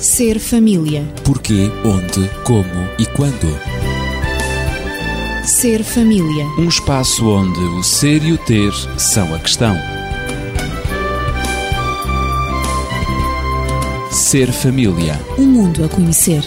Ser 0.00 0.38
família. 0.38 1.02
Porquê, 1.24 1.70
onde, 1.82 2.28
como 2.44 2.86
e 2.98 3.06
quando. 3.06 3.48
Ser 5.42 5.82
família. 5.82 6.44
Um 6.58 6.68
espaço 6.68 7.26
onde 7.26 7.58
o 7.60 7.82
ser 7.82 8.22
e 8.22 8.32
o 8.32 8.38
ter 8.38 8.72
são 8.98 9.34
a 9.34 9.38
questão. 9.38 9.74
Ser 14.10 14.52
família. 14.52 15.14
Um 15.38 15.46
mundo 15.46 15.84
a 15.84 15.88
conhecer. 15.88 16.42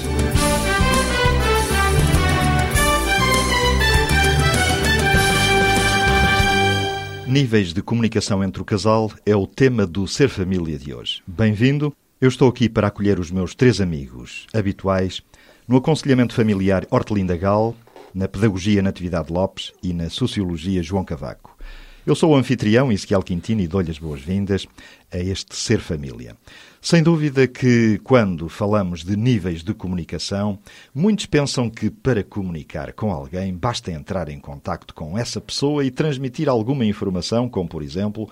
Níveis 7.27 7.73
de 7.73 7.81
comunicação 7.81 8.43
entre 8.43 8.61
o 8.61 8.66
casal 8.66 9.11
é 9.25 9.36
o 9.36 9.47
tema 9.47 9.88
do 9.88 10.07
Ser 10.07 10.29
Família 10.29 10.77
de 10.77 10.93
hoje. 10.93 11.21
Bem-vindo. 11.27 11.91
Eu 12.21 12.27
estou 12.27 12.49
aqui 12.49 12.67
para 12.67 12.88
acolher 12.88 13.17
os 13.17 13.31
meus 13.31 13.55
três 13.55 13.79
amigos 13.79 14.46
habituais 14.54 15.23
no 15.65 15.78
aconselhamento 15.78 16.33
familiar 16.33 16.86
Hortelinda 16.92 17.37
Gal, 17.37 17.73
na 18.14 18.28
pedagogia 18.28 18.82
Natividade 18.82 19.32
Lopes 19.32 19.71
e 19.82 19.93
na 19.93 20.09
sociologia 20.09 20.83
João 20.83 21.05
Cavaco. 21.05 21.57
Eu 22.05 22.14
sou 22.15 22.32
o 22.32 22.36
anfitrião 22.36 22.92
Ezequiel 22.92 23.23
Quintino 23.23 23.61
e 23.61 23.69
dou-lhe 23.69 23.89
as 23.89 23.97
boas-vindas 23.97 24.68
a 25.09 25.18
este 25.18 25.55
Ser 25.55 25.79
Família. 25.79 26.36
Sem 26.82 27.01
dúvida 27.01 27.47
que, 27.47 28.01
quando 28.04 28.50
falamos 28.50 29.01
de 29.01 29.15
níveis 29.15 29.64
de 29.64 29.73
comunicação, 29.73 30.59
muitos 30.93 31.25
pensam 31.25 31.70
que 31.70 31.89
para 31.89 32.22
comunicar 32.22 32.92
com 32.92 33.14
alguém 33.14 33.56
basta 33.56 33.94
entrar 33.94 34.28
em 34.28 34.42
contacto 34.42 34.94
com 34.94 35.17
essa 35.17 35.39
pessoa 35.39 35.86
e 35.86 35.92
transmitir 35.92 36.50
alguma 36.50 36.83
informação, 36.83 37.47
como 37.47 37.70
por 37.70 37.81
exemplo: 37.81 38.30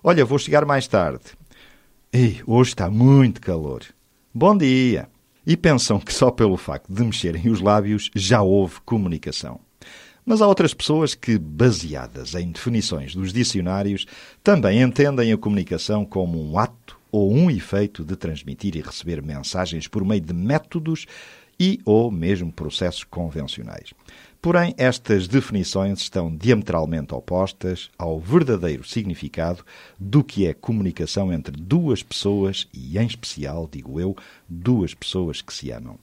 Olha, 0.00 0.24
vou 0.24 0.38
chegar 0.38 0.64
mais 0.64 0.86
tarde. 0.86 1.24
Ei, 2.18 2.40
hoje 2.46 2.70
está 2.70 2.88
muito 2.88 3.42
calor. 3.42 3.82
Bom 4.32 4.56
dia! 4.56 5.06
E 5.46 5.54
pensam 5.54 6.00
que 6.00 6.14
só 6.14 6.30
pelo 6.30 6.56
facto 6.56 6.90
de 6.90 7.04
mexerem 7.04 7.50
os 7.50 7.60
lábios 7.60 8.10
já 8.14 8.40
houve 8.40 8.80
comunicação. 8.86 9.60
Mas 10.24 10.40
há 10.40 10.48
outras 10.48 10.72
pessoas 10.72 11.14
que, 11.14 11.36
baseadas 11.36 12.34
em 12.34 12.50
definições 12.50 13.14
dos 13.14 13.34
dicionários, 13.34 14.06
também 14.42 14.80
entendem 14.80 15.30
a 15.30 15.36
comunicação 15.36 16.06
como 16.06 16.42
um 16.42 16.58
ato 16.58 16.98
ou 17.12 17.30
um 17.30 17.50
efeito 17.50 18.02
de 18.02 18.16
transmitir 18.16 18.76
e 18.76 18.80
receber 18.80 19.20
mensagens 19.20 19.86
por 19.86 20.02
meio 20.02 20.22
de 20.22 20.32
métodos 20.32 21.04
e 21.60 21.80
ou 21.84 22.10
mesmo 22.10 22.50
processos 22.50 23.04
convencionais. 23.04 23.92
Porém, 24.46 24.76
estas 24.78 25.26
definições 25.26 25.98
estão 25.98 26.32
diametralmente 26.32 27.12
opostas 27.12 27.90
ao 27.98 28.20
verdadeiro 28.20 28.84
significado 28.84 29.64
do 29.98 30.22
que 30.22 30.46
é 30.46 30.54
comunicação 30.54 31.32
entre 31.32 31.50
duas 31.50 32.00
pessoas 32.00 32.68
e, 32.72 32.96
em 32.96 33.04
especial, 33.04 33.68
digo 33.68 33.98
eu, 33.98 34.14
duas 34.48 34.94
pessoas 34.94 35.42
que 35.42 35.52
se 35.52 35.72
amam. 35.72 35.98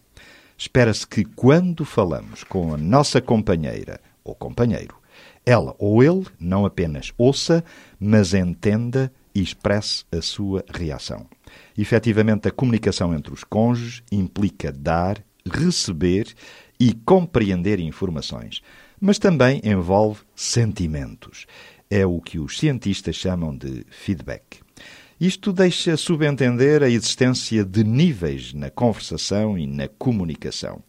Espera-se 0.58 1.08
que, 1.08 1.24
quando 1.24 1.86
falamos 1.86 2.44
com 2.44 2.74
a 2.74 2.78
nossa 2.78 3.22
companheira 3.22 3.98
ou 4.26 4.36
companheiro, 4.36 4.98
ela 5.46 5.74
ou 5.80 6.04
ele 6.04 6.26
não 6.38 6.66
apenas 6.66 7.14
ouça, 7.18 7.64
mas 7.98 8.34
entenda 8.34 9.10
e 9.34 9.42
expresse 9.42 10.04
a 10.12 10.22
sua 10.22 10.66
reação. 10.68 11.28
Efetivamente, 11.78 12.50
a 12.50 12.52
comunicação 12.52 13.16
entre 13.16 13.34
os 13.34 13.46
cônjuges 13.46 14.04
implica 14.12 14.70
dar, 14.70 15.24
receber 15.50 16.36
e 16.80 16.94
compreender 16.94 17.80
informações, 17.80 18.62
mas 19.00 19.20
também 19.20 19.62
envolve 19.64 20.22
sentimentos. 20.36 21.46
É 21.90 22.06
o 22.06 22.20
que 22.20 22.40
os 22.40 22.58
cientistas 22.58 23.16
chamam 23.16 23.56
de 23.56 23.86
feedback. 23.90 24.62
Isto 25.20 25.54
deixa 25.54 25.96
subentender 25.96 26.84
a 26.84 26.90
existência 26.90 27.64
de 27.64 27.84
níveis 27.84 28.54
na 28.54 28.70
conversação 28.70 29.58
e 29.58 29.68
na 29.68 29.88
comunicação. 29.88 30.82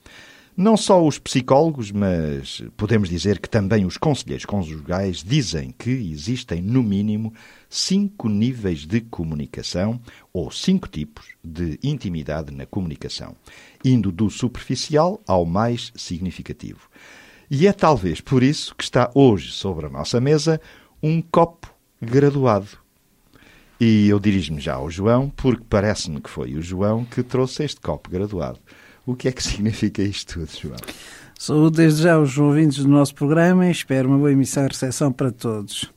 Não 0.56 0.76
só 0.76 1.04
os 1.04 1.18
psicólogos, 1.18 1.90
mas 1.90 2.62
podemos 2.76 3.08
dizer 3.08 3.40
que 3.40 3.48
também 3.48 3.84
os 3.84 3.96
conselheiros 3.96 4.44
conjugais 4.44 5.22
dizem 5.22 5.74
que 5.76 5.90
existem, 5.90 6.62
no 6.62 6.80
mínimo, 6.80 7.34
cinco 7.74 8.28
níveis 8.28 8.86
de 8.86 9.00
comunicação 9.00 10.00
ou 10.32 10.48
cinco 10.48 10.88
tipos 10.88 11.26
de 11.42 11.76
intimidade 11.82 12.54
na 12.54 12.64
comunicação, 12.64 13.34
indo 13.84 14.12
do 14.12 14.30
superficial 14.30 15.20
ao 15.26 15.44
mais 15.44 15.92
significativo. 15.96 16.88
E 17.50 17.66
é 17.66 17.72
talvez 17.72 18.20
por 18.20 18.44
isso 18.44 18.76
que 18.76 18.84
está 18.84 19.10
hoje 19.12 19.50
sobre 19.50 19.86
a 19.86 19.90
nossa 19.90 20.20
mesa 20.20 20.60
um 21.02 21.20
copo 21.20 21.68
graduado. 22.00 22.68
E 23.80 24.08
eu 24.08 24.20
dirijo-me 24.20 24.60
já 24.60 24.74
ao 24.74 24.88
João, 24.88 25.28
porque 25.30 25.64
parece-me 25.68 26.20
que 26.20 26.30
foi 26.30 26.54
o 26.54 26.62
João 26.62 27.04
que 27.04 27.24
trouxe 27.24 27.64
este 27.64 27.80
copo 27.80 28.08
graduado. 28.08 28.60
O 29.04 29.16
que 29.16 29.26
é 29.26 29.32
que 29.32 29.42
significa 29.42 30.00
isto 30.00 30.34
tudo, 30.34 30.50
João? 30.62 30.80
Saúde 31.36 31.78
desde 31.78 32.04
já 32.04 32.20
os 32.20 32.38
ouvintes 32.38 32.84
do 32.84 32.88
nosso 32.88 33.16
programa 33.16 33.66
e 33.66 33.72
espero 33.72 34.08
uma 34.08 34.16
boa 34.16 34.30
emissão 34.30 34.64
e 34.64 34.68
recepção 34.68 35.10
para 35.10 35.32
todos. 35.32 35.92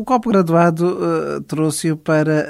O 0.00 0.04
copo 0.04 0.30
graduado 0.30 0.96
uh, 0.96 1.42
trouxe-o 1.42 1.94
para, 1.94 2.46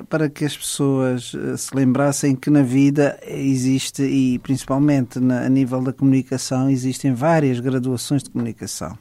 uh, 0.00 0.06
para 0.06 0.30
que 0.30 0.44
as 0.44 0.56
pessoas 0.56 1.34
uh, 1.34 1.58
se 1.58 1.74
lembrassem 1.74 2.36
que 2.36 2.48
na 2.48 2.62
vida 2.62 3.18
existe, 3.26 4.04
e 4.04 4.38
principalmente 4.38 5.18
na, 5.18 5.40
a 5.40 5.48
nível 5.48 5.82
da 5.82 5.92
comunicação, 5.92 6.70
existem 6.70 7.12
várias 7.12 7.58
graduações 7.58 8.22
de 8.22 8.30
comunicação. 8.30 8.96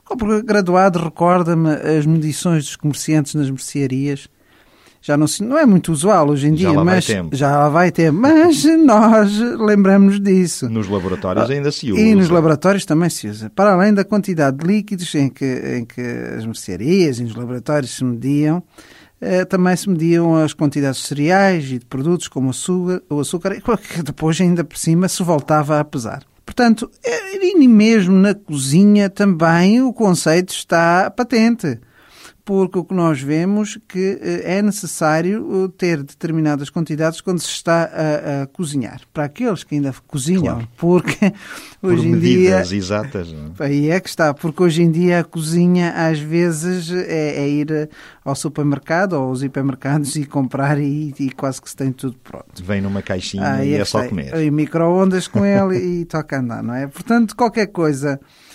O 0.00 0.08
copo 0.08 0.42
graduado 0.42 0.98
recorda-me 0.98 1.70
as 1.70 2.04
medições 2.04 2.64
dos 2.64 2.74
comerciantes 2.74 3.36
nas 3.36 3.48
mercearias, 3.48 4.28
já 5.06 5.18
não, 5.18 5.26
não 5.42 5.58
é 5.58 5.66
muito 5.66 5.92
usual 5.92 6.30
hoje 6.30 6.48
em 6.48 6.56
Já 6.56 6.70
dia, 6.70 6.82
mas 6.82 7.04
tempo. 7.04 7.36
já 7.36 7.50
lá 7.50 7.68
vai 7.68 7.92
tempo. 7.92 8.18
Mas 8.18 8.64
nós 8.82 9.38
lembramos 9.60 10.18
disso. 10.18 10.66
Nos 10.70 10.88
laboratórios 10.88 11.50
ainda 11.50 11.70
se 11.70 11.92
usa. 11.92 12.00
E 12.00 12.14
nos 12.14 12.30
laboratórios 12.30 12.86
também 12.86 13.10
se 13.10 13.28
usa. 13.28 13.50
Para 13.50 13.74
além 13.74 13.92
da 13.92 14.02
quantidade 14.02 14.56
de 14.56 14.66
líquidos 14.66 15.14
em 15.14 15.28
que, 15.28 15.44
em 15.44 15.84
que 15.84 16.00
as 16.00 16.46
mercearias 16.46 17.18
e 17.18 17.24
nos 17.24 17.34
laboratórios 17.34 17.94
se 17.94 18.02
mediam, 18.02 18.62
eh, 19.20 19.44
também 19.44 19.76
se 19.76 19.90
mediam 19.90 20.36
as 20.36 20.54
quantidades 20.54 21.02
de 21.02 21.06
cereais 21.06 21.66
e 21.66 21.78
de 21.80 21.84
produtos 21.84 22.26
como 22.26 22.46
o 22.46 22.50
açúcar, 22.50 23.02
o 23.10 23.20
açúcar 23.20 23.60
que 23.76 24.02
depois 24.02 24.40
ainda 24.40 24.64
por 24.64 24.78
cima 24.78 25.06
se 25.06 25.22
voltava 25.22 25.78
a 25.78 25.84
pesar. 25.84 26.22
Portanto, 26.46 26.90
eh, 27.04 27.44
e 27.44 27.68
mesmo 27.68 28.14
na 28.14 28.34
cozinha 28.34 29.10
também 29.10 29.82
o 29.82 29.92
conceito 29.92 30.54
está 30.54 31.10
patente 31.10 31.78
porque 32.44 32.78
o 32.78 32.84
que 32.84 32.92
nós 32.94 33.20
vemos 33.22 33.78
que 33.88 34.18
é 34.44 34.60
necessário 34.60 35.68
ter 35.78 36.02
determinadas 36.02 36.68
quantidades 36.68 37.20
quando 37.20 37.40
se 37.40 37.48
está 37.48 37.84
a, 37.84 38.42
a 38.42 38.46
cozinhar. 38.46 39.00
Para 39.12 39.24
aqueles 39.24 39.64
que 39.64 39.74
ainda 39.76 39.94
cozinham, 40.06 40.56
Claro. 40.56 40.68
porque 40.76 41.32
Por 41.80 41.92
hoje 41.94 42.06
em 42.08 42.18
dia 42.18 42.56
medidas 42.56 42.72
exatas. 42.72 43.32
não 43.32 43.52
é? 43.58 43.64
Aí 43.64 43.90
é 43.90 43.98
que 43.98 44.08
está, 44.08 44.34
porque 44.34 44.62
hoje 44.62 44.82
em 44.82 44.90
dia 44.90 45.20
a 45.20 45.24
cozinha 45.24 45.92
às 45.92 46.18
vezes 46.18 46.90
é, 46.90 47.36
é 47.44 47.48
ir 47.48 47.88
ao 48.24 48.34
supermercado 48.34 49.14
ou 49.14 49.28
aos 49.28 49.42
hipermercados 49.42 50.14
e 50.16 50.24
comprar 50.26 50.78
e, 50.78 51.14
e 51.18 51.30
quase 51.30 51.62
que 51.62 51.70
se 51.70 51.76
tem 51.76 51.92
tudo 51.92 52.16
pronto. 52.22 52.62
Vem 52.62 52.80
numa 52.82 53.00
caixinha 53.02 53.52
Aí 53.54 53.70
e 53.70 53.74
é 53.74 53.78
que 53.78 53.84
só 53.86 54.06
comer. 54.06 54.34
Aí 54.34 54.50
micro-ondas 54.50 55.26
com 55.28 55.44
ele 55.44 55.76
e 56.02 56.04
toca 56.04 56.38
andar, 56.38 56.62
não 56.62 56.74
é? 56.74 56.86
Portanto, 56.86 57.34
qualquer 57.34 57.66
coisa 57.68 58.18
eh, 58.18 58.20
eh, 58.20 58.53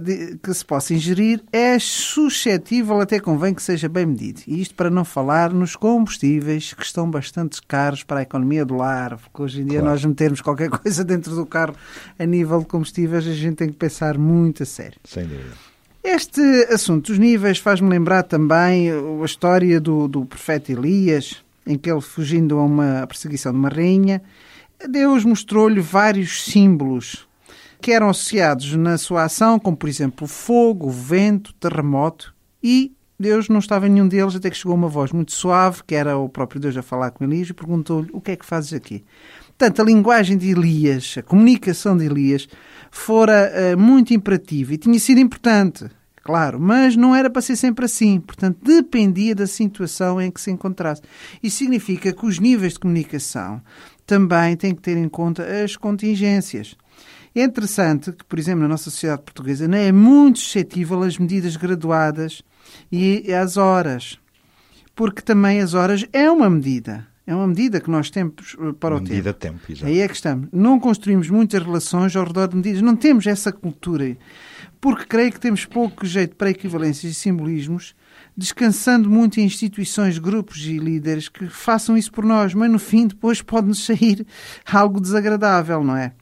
de- 0.00 0.38
que 0.42 0.52
se 0.52 0.64
possa 0.64 0.92
ingerir 0.94 1.42
é 1.52 1.78
suscetível, 1.78 3.00
até 3.00 3.20
convém 3.20 3.54
que 3.54 3.62
seja 3.62 3.88
bem 3.88 4.06
medido. 4.06 4.40
E 4.46 4.60
isto 4.60 4.74
para 4.74 4.90
não 4.90 5.04
falar 5.04 5.52
nos 5.52 5.76
combustíveis 5.76 6.72
que 6.72 6.82
estão 6.82 7.10
bastante 7.10 7.60
caros 7.62 8.02
para 8.02 8.20
a 8.20 8.22
economia 8.22 8.64
do 8.64 8.74
lar, 8.76 9.16
porque 9.18 9.42
hoje 9.42 9.60
em 9.62 9.64
dia 9.66 9.80
Claro. 9.80 9.92
nós 9.94 10.04
metermos 10.04 10.40
qualquer 10.40 10.68
coisa 10.70 11.04
dentro 11.04 11.34
do 11.34 11.46
carro 11.46 11.74
a 12.18 12.24
nível 12.24 12.60
de 12.60 12.66
combustíveis, 12.66 13.26
a 13.26 13.32
gente 13.32 13.56
tem 13.56 13.68
que 13.68 13.76
pensar 13.76 14.16
muito 14.18 14.62
a 14.62 14.66
sério. 14.66 14.98
Sem 15.04 15.24
dúvida. 15.24 15.54
Este 16.02 16.40
assunto 16.70 17.06
dos 17.08 17.18
níveis 17.18 17.58
faz-me 17.58 17.88
lembrar 17.88 18.24
também 18.24 18.90
a 18.90 19.24
história 19.24 19.80
do, 19.80 20.06
do 20.06 20.24
profeta 20.26 20.70
Elias, 20.72 21.36
em 21.66 21.78
que 21.78 21.90
ele, 21.90 22.00
fugindo 22.02 22.58
a 22.58 22.64
uma 22.64 23.06
perseguição 23.06 23.52
de 23.52 23.58
uma 23.58 23.70
rainha, 23.70 24.20
Deus 24.90 25.24
mostrou-lhe 25.24 25.80
vários 25.80 26.44
símbolos 26.44 27.26
que 27.84 27.92
eram 27.92 28.08
associados 28.08 28.74
na 28.76 28.96
sua 28.96 29.24
ação, 29.24 29.58
como 29.58 29.76
por 29.76 29.90
exemplo 29.90 30.26
fogo, 30.26 30.88
vento, 30.88 31.52
terremoto, 31.60 32.34
e 32.62 32.96
Deus 33.20 33.50
não 33.50 33.58
estava 33.58 33.86
em 33.86 33.90
nenhum 33.90 34.08
deles 34.08 34.34
até 34.34 34.48
que 34.48 34.56
chegou 34.56 34.74
uma 34.74 34.88
voz 34.88 35.12
muito 35.12 35.32
suave, 35.32 35.82
que 35.86 35.94
era 35.94 36.16
o 36.16 36.26
próprio 36.26 36.58
Deus 36.58 36.74
a 36.78 36.82
falar 36.82 37.10
com 37.10 37.24
Elias, 37.24 37.50
e 37.50 37.52
perguntou-lhe 37.52 38.08
o 38.10 38.22
que 38.22 38.30
é 38.30 38.36
que 38.36 38.46
fazes 38.46 38.72
aqui. 38.72 39.04
Portanto, 39.48 39.82
a 39.82 39.84
linguagem 39.84 40.38
de 40.38 40.48
Elias, 40.48 41.16
a 41.18 41.22
comunicação 41.22 41.94
de 41.94 42.06
Elias, 42.06 42.48
fora 42.90 43.52
eh, 43.52 43.76
muito 43.76 44.14
imperativa 44.14 44.72
e 44.72 44.78
tinha 44.78 44.98
sido 44.98 45.20
importante, 45.20 45.84
claro, 46.22 46.58
mas 46.58 46.96
não 46.96 47.14
era 47.14 47.28
para 47.28 47.42
ser 47.42 47.54
sempre 47.54 47.84
assim. 47.84 48.18
Portanto, 48.18 48.60
dependia 48.64 49.34
da 49.34 49.46
situação 49.46 50.22
em 50.22 50.30
que 50.30 50.40
se 50.40 50.50
encontrasse. 50.50 51.02
Isso 51.42 51.58
significa 51.58 52.14
que 52.14 52.24
os 52.24 52.38
níveis 52.38 52.72
de 52.72 52.78
comunicação 52.78 53.60
também 54.06 54.56
têm 54.56 54.74
que 54.74 54.80
ter 54.80 54.96
em 54.96 55.08
conta 55.10 55.44
as 55.62 55.76
contingências. 55.76 56.78
É 57.34 57.42
interessante 57.42 58.12
que, 58.12 58.24
por 58.24 58.38
exemplo, 58.38 58.62
na 58.62 58.68
nossa 58.68 58.84
sociedade 58.84 59.22
portuguesa 59.22 59.66
não 59.66 59.78
é 59.78 59.90
muito 59.90 60.38
suscetível 60.38 61.02
às 61.02 61.18
medidas 61.18 61.56
graduadas 61.56 62.42
e 62.90 63.32
às 63.32 63.56
horas 63.56 64.18
porque 64.94 65.20
também 65.20 65.60
as 65.60 65.74
horas 65.74 66.06
é 66.12 66.30
uma 66.30 66.48
medida. 66.48 67.06
É 67.26 67.34
uma 67.34 67.46
medida 67.46 67.80
que 67.80 67.90
nós 67.90 68.10
temos 68.10 68.54
eh, 68.60 68.72
para 68.78 68.94
Uma 68.96 69.00
o 69.00 69.02
medida 69.02 69.32
tempo. 69.32 69.54
de 69.54 69.60
tempo, 69.60 69.72
exato. 69.72 69.86
Aí 69.86 70.00
é 70.00 70.08
que 70.08 70.14
estamos. 70.14 70.48
Não 70.52 70.78
construímos 70.78 71.30
muitas 71.30 71.62
relações 71.62 72.14
ao 72.14 72.24
redor 72.24 72.48
de 72.48 72.56
medidas. 72.56 72.82
Não 72.82 72.94
temos 72.94 73.26
essa 73.26 73.50
cultura. 73.50 74.16
Porque 74.78 75.06
creio 75.06 75.32
que 75.32 75.40
temos 75.40 75.64
pouco 75.64 76.04
jeito 76.04 76.36
para 76.36 76.50
equivalências 76.50 77.10
e 77.10 77.14
simbolismos, 77.14 77.94
descansando 78.36 79.08
muito 79.08 79.40
em 79.40 79.44
instituições, 79.44 80.18
grupos 80.18 80.58
e 80.66 80.76
líderes 80.76 81.30
que 81.30 81.46
façam 81.46 81.96
isso 81.96 82.12
por 82.12 82.26
nós, 82.26 82.52
mas 82.52 82.70
no 82.70 82.78
fim 82.78 83.06
depois 83.06 83.40
pode-nos 83.40 83.82
sair 83.82 84.26
algo 84.70 85.00
desagradável, 85.00 85.82
não 85.82 85.96
é? 85.96 86.12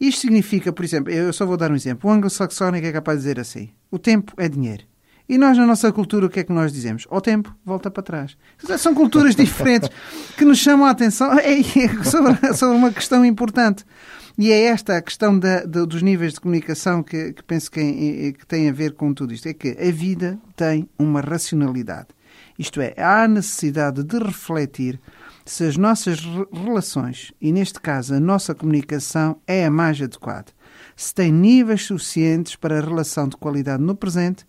Isto 0.00 0.22
significa, 0.22 0.72
por 0.72 0.84
exemplo, 0.84 1.12
eu 1.12 1.32
só 1.32 1.46
vou 1.46 1.56
dar 1.56 1.70
um 1.70 1.74
exemplo. 1.74 2.10
O 2.10 2.12
anglo-saxónico 2.12 2.86
é 2.86 2.92
capaz 2.92 3.18
de 3.18 3.22
dizer 3.22 3.40
assim: 3.40 3.70
o 3.90 3.98
tempo 3.98 4.32
é 4.36 4.48
dinheiro. 4.48 4.84
E 5.26 5.38
nós, 5.38 5.56
na 5.56 5.66
nossa 5.66 5.90
cultura, 5.90 6.26
o 6.26 6.28
que 6.28 6.40
é 6.40 6.44
que 6.44 6.52
nós 6.52 6.70
dizemos? 6.72 7.06
O 7.10 7.20
tempo 7.20 7.54
volta 7.64 7.90
para 7.90 8.02
trás. 8.02 8.36
São 8.78 8.94
culturas 8.94 9.34
diferentes 9.34 9.88
que 10.36 10.44
nos 10.44 10.58
chamam 10.58 10.86
a 10.86 10.90
atenção 10.90 11.32
é, 11.38 11.60
é 11.60 12.04
sobre, 12.04 12.54
sobre 12.54 12.76
uma 12.76 12.92
questão 12.92 13.24
importante. 13.24 13.84
E 14.36 14.50
é 14.50 14.64
esta 14.64 14.96
a 14.96 15.02
questão 15.02 15.38
da, 15.38 15.64
da, 15.64 15.84
dos 15.84 16.02
níveis 16.02 16.34
de 16.34 16.40
comunicação 16.40 17.02
que, 17.02 17.32
que 17.32 17.42
penso 17.42 17.70
que, 17.70 17.80
é, 17.80 18.32
que 18.32 18.46
tem 18.46 18.68
a 18.68 18.72
ver 18.72 18.92
com 18.92 19.14
tudo 19.14 19.32
isto. 19.32 19.48
É 19.48 19.54
que 19.54 19.70
a 19.70 19.90
vida 19.90 20.38
tem 20.56 20.88
uma 20.98 21.22
racionalidade. 21.22 22.08
Isto 22.58 22.80
é, 22.80 22.94
há 22.98 23.26
necessidade 23.26 24.04
de 24.04 24.18
refletir 24.18 25.00
se 25.44 25.64
as 25.64 25.76
nossas 25.76 26.20
relações, 26.52 27.32
e 27.40 27.52
neste 27.52 27.80
caso 27.80 28.14
a 28.14 28.20
nossa 28.20 28.54
comunicação, 28.54 29.36
é 29.46 29.66
a 29.66 29.70
mais 29.70 30.00
adequada. 30.00 30.52
Se 30.96 31.14
tem 31.14 31.32
níveis 31.32 31.82
suficientes 31.82 32.56
para 32.56 32.78
a 32.78 32.80
relação 32.80 33.28
de 33.28 33.36
qualidade 33.36 33.82
no 33.82 33.94
presente, 33.94 34.46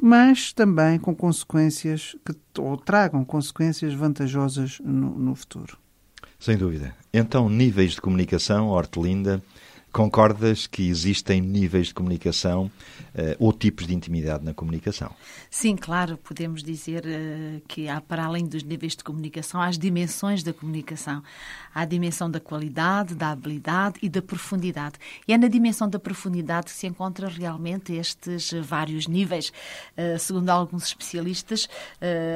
mas 0.00 0.52
também 0.52 0.98
com 0.98 1.14
consequências 1.14 2.14
que 2.24 2.60
ou 2.60 2.76
tragam 2.76 3.24
consequências 3.24 3.92
vantajosas 3.94 4.78
no, 4.84 5.18
no 5.18 5.34
futuro. 5.34 5.76
Sem 6.38 6.56
dúvida. 6.56 6.94
Então, 7.12 7.48
níveis 7.48 7.92
de 7.92 8.00
comunicação, 8.00 8.68
Hortelinda, 8.68 9.42
Concordas 9.98 10.68
que 10.68 10.88
existem 10.88 11.40
níveis 11.40 11.88
de 11.88 11.94
comunicação 11.94 12.66
uh, 12.66 13.34
ou 13.40 13.52
tipos 13.52 13.84
de 13.84 13.92
intimidade 13.92 14.44
na 14.44 14.54
comunicação? 14.54 15.10
Sim, 15.50 15.74
claro, 15.74 16.16
podemos 16.16 16.62
dizer 16.62 17.02
uh, 17.04 17.60
que 17.66 17.88
há, 17.88 18.00
para 18.00 18.24
além 18.24 18.46
dos 18.46 18.62
níveis 18.62 18.94
de 18.94 19.02
comunicação, 19.02 19.60
há 19.60 19.66
as 19.66 19.76
dimensões 19.76 20.44
da 20.44 20.52
comunicação. 20.52 21.20
Há 21.74 21.80
a 21.80 21.84
dimensão 21.84 22.30
da 22.30 22.38
qualidade, 22.38 23.12
da 23.16 23.30
habilidade 23.32 23.98
e 24.00 24.08
da 24.08 24.22
profundidade. 24.22 25.00
E 25.26 25.32
é 25.32 25.36
na 25.36 25.48
dimensão 25.48 25.90
da 25.90 25.98
profundidade 25.98 26.66
que 26.66 26.72
se 26.78 26.86
encontra 26.86 27.26
realmente 27.26 27.92
estes 27.92 28.52
vários 28.52 29.08
níveis. 29.08 29.52
Uh, 29.96 30.16
segundo 30.16 30.48
alguns 30.50 30.84
especialistas, 30.84 31.68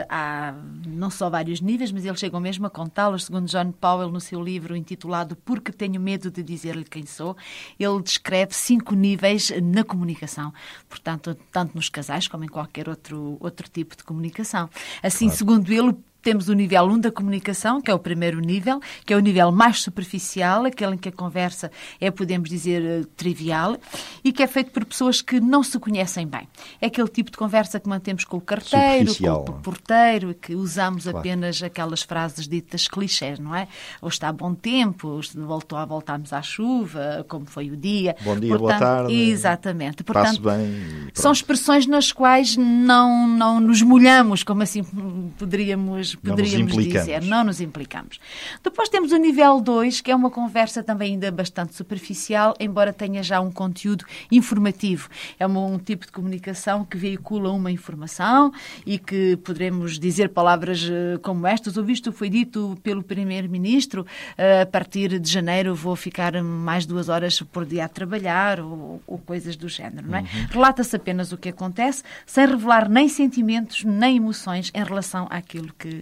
há 0.08 0.52
não 0.84 1.10
só 1.10 1.30
vários 1.30 1.60
níveis, 1.60 1.92
mas 1.92 2.04
eles 2.04 2.18
chegam 2.18 2.40
mesmo 2.40 2.66
a 2.66 2.70
contá-los. 2.70 3.26
Segundo 3.26 3.46
John 3.46 3.70
Powell, 3.70 4.10
no 4.10 4.20
seu 4.20 4.42
livro 4.42 4.74
intitulado 4.74 5.36
Porque 5.36 5.70
Tenho 5.70 6.00
Medo 6.00 6.28
de 6.28 6.42
Dizer-lhe 6.42 6.82
Quem 6.82 7.06
Sou, 7.06 7.36
ele 7.78 8.02
descreve 8.02 8.54
cinco 8.54 8.94
níveis 8.94 9.52
na 9.62 9.84
comunicação. 9.84 10.52
Portanto, 10.88 11.36
tanto 11.50 11.74
nos 11.74 11.88
casais 11.88 12.28
como 12.28 12.44
em 12.44 12.48
qualquer 12.48 12.88
outro, 12.88 13.36
outro 13.40 13.68
tipo 13.68 13.96
de 13.96 14.04
comunicação. 14.04 14.68
Assim, 15.02 15.26
claro. 15.26 15.38
segundo 15.38 15.72
ele, 15.72 15.96
temos 16.22 16.48
o 16.48 16.54
nível 16.54 16.84
1 16.84 17.00
da 17.00 17.10
comunicação, 17.10 17.80
que 17.80 17.90
é 17.90 17.94
o 17.94 17.98
primeiro 17.98 18.40
nível, 18.40 18.80
que 19.04 19.12
é 19.12 19.16
o 19.16 19.20
nível 19.20 19.50
mais 19.50 19.80
superficial, 19.80 20.64
aquele 20.64 20.94
em 20.94 20.98
que 20.98 21.08
a 21.08 21.12
conversa 21.12 21.70
é, 22.00 22.10
podemos 22.10 22.48
dizer, 22.48 22.82
eh, 22.82 23.02
trivial, 23.16 23.76
e 24.22 24.32
que 24.32 24.42
é 24.42 24.46
feito 24.46 24.70
por 24.70 24.84
pessoas 24.84 25.20
que 25.20 25.40
não 25.40 25.62
se 25.62 25.78
conhecem 25.78 26.26
bem. 26.26 26.48
É 26.80 26.86
aquele 26.86 27.08
tipo 27.08 27.30
de 27.30 27.36
conversa 27.36 27.80
que 27.80 27.88
mantemos 27.88 28.24
com 28.24 28.36
o 28.36 28.40
carteiro, 28.40 29.12
com 29.16 29.52
o 29.52 29.60
porteiro, 29.60 30.34
que 30.34 30.54
usamos 30.54 31.04
claro. 31.04 31.18
apenas 31.18 31.62
aquelas 31.62 32.02
frases 32.02 32.46
ditas 32.46 32.86
clichés, 32.86 33.38
não 33.38 33.54
é? 33.54 33.66
Ou 34.00 34.08
está 34.08 34.32
bom 34.32 34.54
tempo, 34.54 35.20
voltou 35.34 35.76
a 35.76 35.84
voltarmos 35.84 36.32
à 36.32 36.40
chuva, 36.40 37.26
como 37.28 37.46
foi 37.46 37.70
o 37.70 37.76
dia. 37.76 38.14
Bom 38.22 38.38
dia, 38.38 38.50
Portanto, 38.50 38.60
boa 38.60 38.78
tarde. 38.78 39.12
Exatamente. 39.12 40.04
Portanto, 40.04 40.40
bem. 40.40 41.10
São 41.14 41.32
expressões 41.32 41.86
nas 41.86 42.12
quais 42.12 42.56
não, 42.56 43.26
não 43.26 43.60
nos 43.60 43.82
molhamos, 43.82 44.44
como 44.44 44.62
assim 44.62 44.84
poderíamos 45.36 46.11
poderíamos 46.16 46.74
não 46.74 46.82
dizer. 46.82 47.22
Não 47.22 47.44
nos 47.44 47.60
implicamos. 47.60 48.18
Depois 48.62 48.88
temos 48.88 49.12
o 49.12 49.16
nível 49.16 49.60
2, 49.60 50.00
que 50.00 50.10
é 50.10 50.16
uma 50.16 50.30
conversa 50.30 50.82
também 50.82 51.12
ainda 51.12 51.30
bastante 51.30 51.74
superficial, 51.74 52.54
embora 52.58 52.92
tenha 52.92 53.22
já 53.22 53.40
um 53.40 53.50
conteúdo 53.50 54.04
informativo. 54.30 55.08
É 55.38 55.46
um, 55.46 55.74
um 55.74 55.78
tipo 55.78 56.06
de 56.06 56.12
comunicação 56.12 56.84
que 56.84 56.96
veicula 56.96 57.50
uma 57.50 57.70
informação 57.70 58.52
e 58.86 58.98
que 58.98 59.36
poderemos 59.38 59.98
dizer 59.98 60.28
palavras 60.30 60.88
eh, 60.90 61.18
como 61.22 61.46
estas. 61.46 61.76
O 61.76 61.84
visto 61.84 62.12
foi 62.12 62.28
dito 62.28 62.78
pelo 62.82 63.02
Primeiro-Ministro, 63.02 64.06
eh, 64.36 64.62
a 64.62 64.66
partir 64.66 65.18
de 65.18 65.30
janeiro 65.30 65.74
vou 65.74 65.96
ficar 65.96 66.42
mais 66.42 66.86
duas 66.86 67.08
horas 67.08 67.40
por 67.40 67.64
dia 67.64 67.84
a 67.84 67.88
trabalhar 67.88 68.60
ou, 68.60 69.02
ou 69.06 69.18
coisas 69.18 69.56
do 69.56 69.68
género. 69.68 70.08
Não 70.08 70.18
é? 70.18 70.20
Uhum. 70.20 70.46
Relata-se 70.50 70.94
apenas 70.96 71.32
o 71.32 71.36
que 71.36 71.48
acontece, 71.48 72.02
sem 72.26 72.46
revelar 72.46 72.88
nem 72.88 73.08
sentimentos 73.08 73.84
nem 73.84 74.16
emoções 74.16 74.70
em 74.74 74.82
relação 74.82 75.26
àquilo 75.30 75.72
que, 75.78 76.01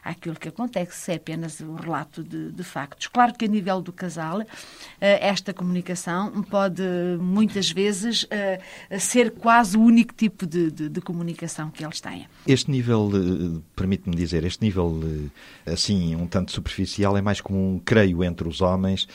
àquilo 0.03 0.35
que 0.35 0.47
acontece, 0.47 1.11
é 1.11 1.15
apenas 1.15 1.59
o 1.59 1.75
relato 1.75 2.23
de, 2.23 2.51
de 2.51 2.63
factos. 2.63 3.07
Claro 3.07 3.33
que 3.33 3.45
a 3.45 3.47
nível 3.47 3.81
do 3.81 3.91
casal, 3.91 4.41
eh, 4.99 5.27
esta 5.27 5.53
comunicação 5.53 6.41
pode 6.43 6.81
muitas 7.19 7.71
vezes 7.71 8.25
eh, 8.29 8.59
ser 8.99 9.31
quase 9.31 9.77
o 9.77 9.81
único 9.81 10.13
tipo 10.13 10.45
de, 10.45 10.71
de, 10.71 10.89
de 10.89 11.01
comunicação 11.01 11.69
que 11.69 11.83
eles 11.83 12.01
têm. 12.01 12.27
Este 12.47 12.71
nível, 12.71 13.09
eh, 13.13 13.61
permite-me 13.75 14.15
dizer, 14.15 14.43
este 14.43 14.63
nível 14.63 14.99
assim, 15.65 16.15
um 16.15 16.27
tanto 16.27 16.51
superficial, 16.51 17.15
é 17.17 17.21
mais 17.21 17.41
comum, 17.41 17.79
creio, 17.83 18.23
entre 18.23 18.47
os 18.47 18.61
homens, 18.61 19.07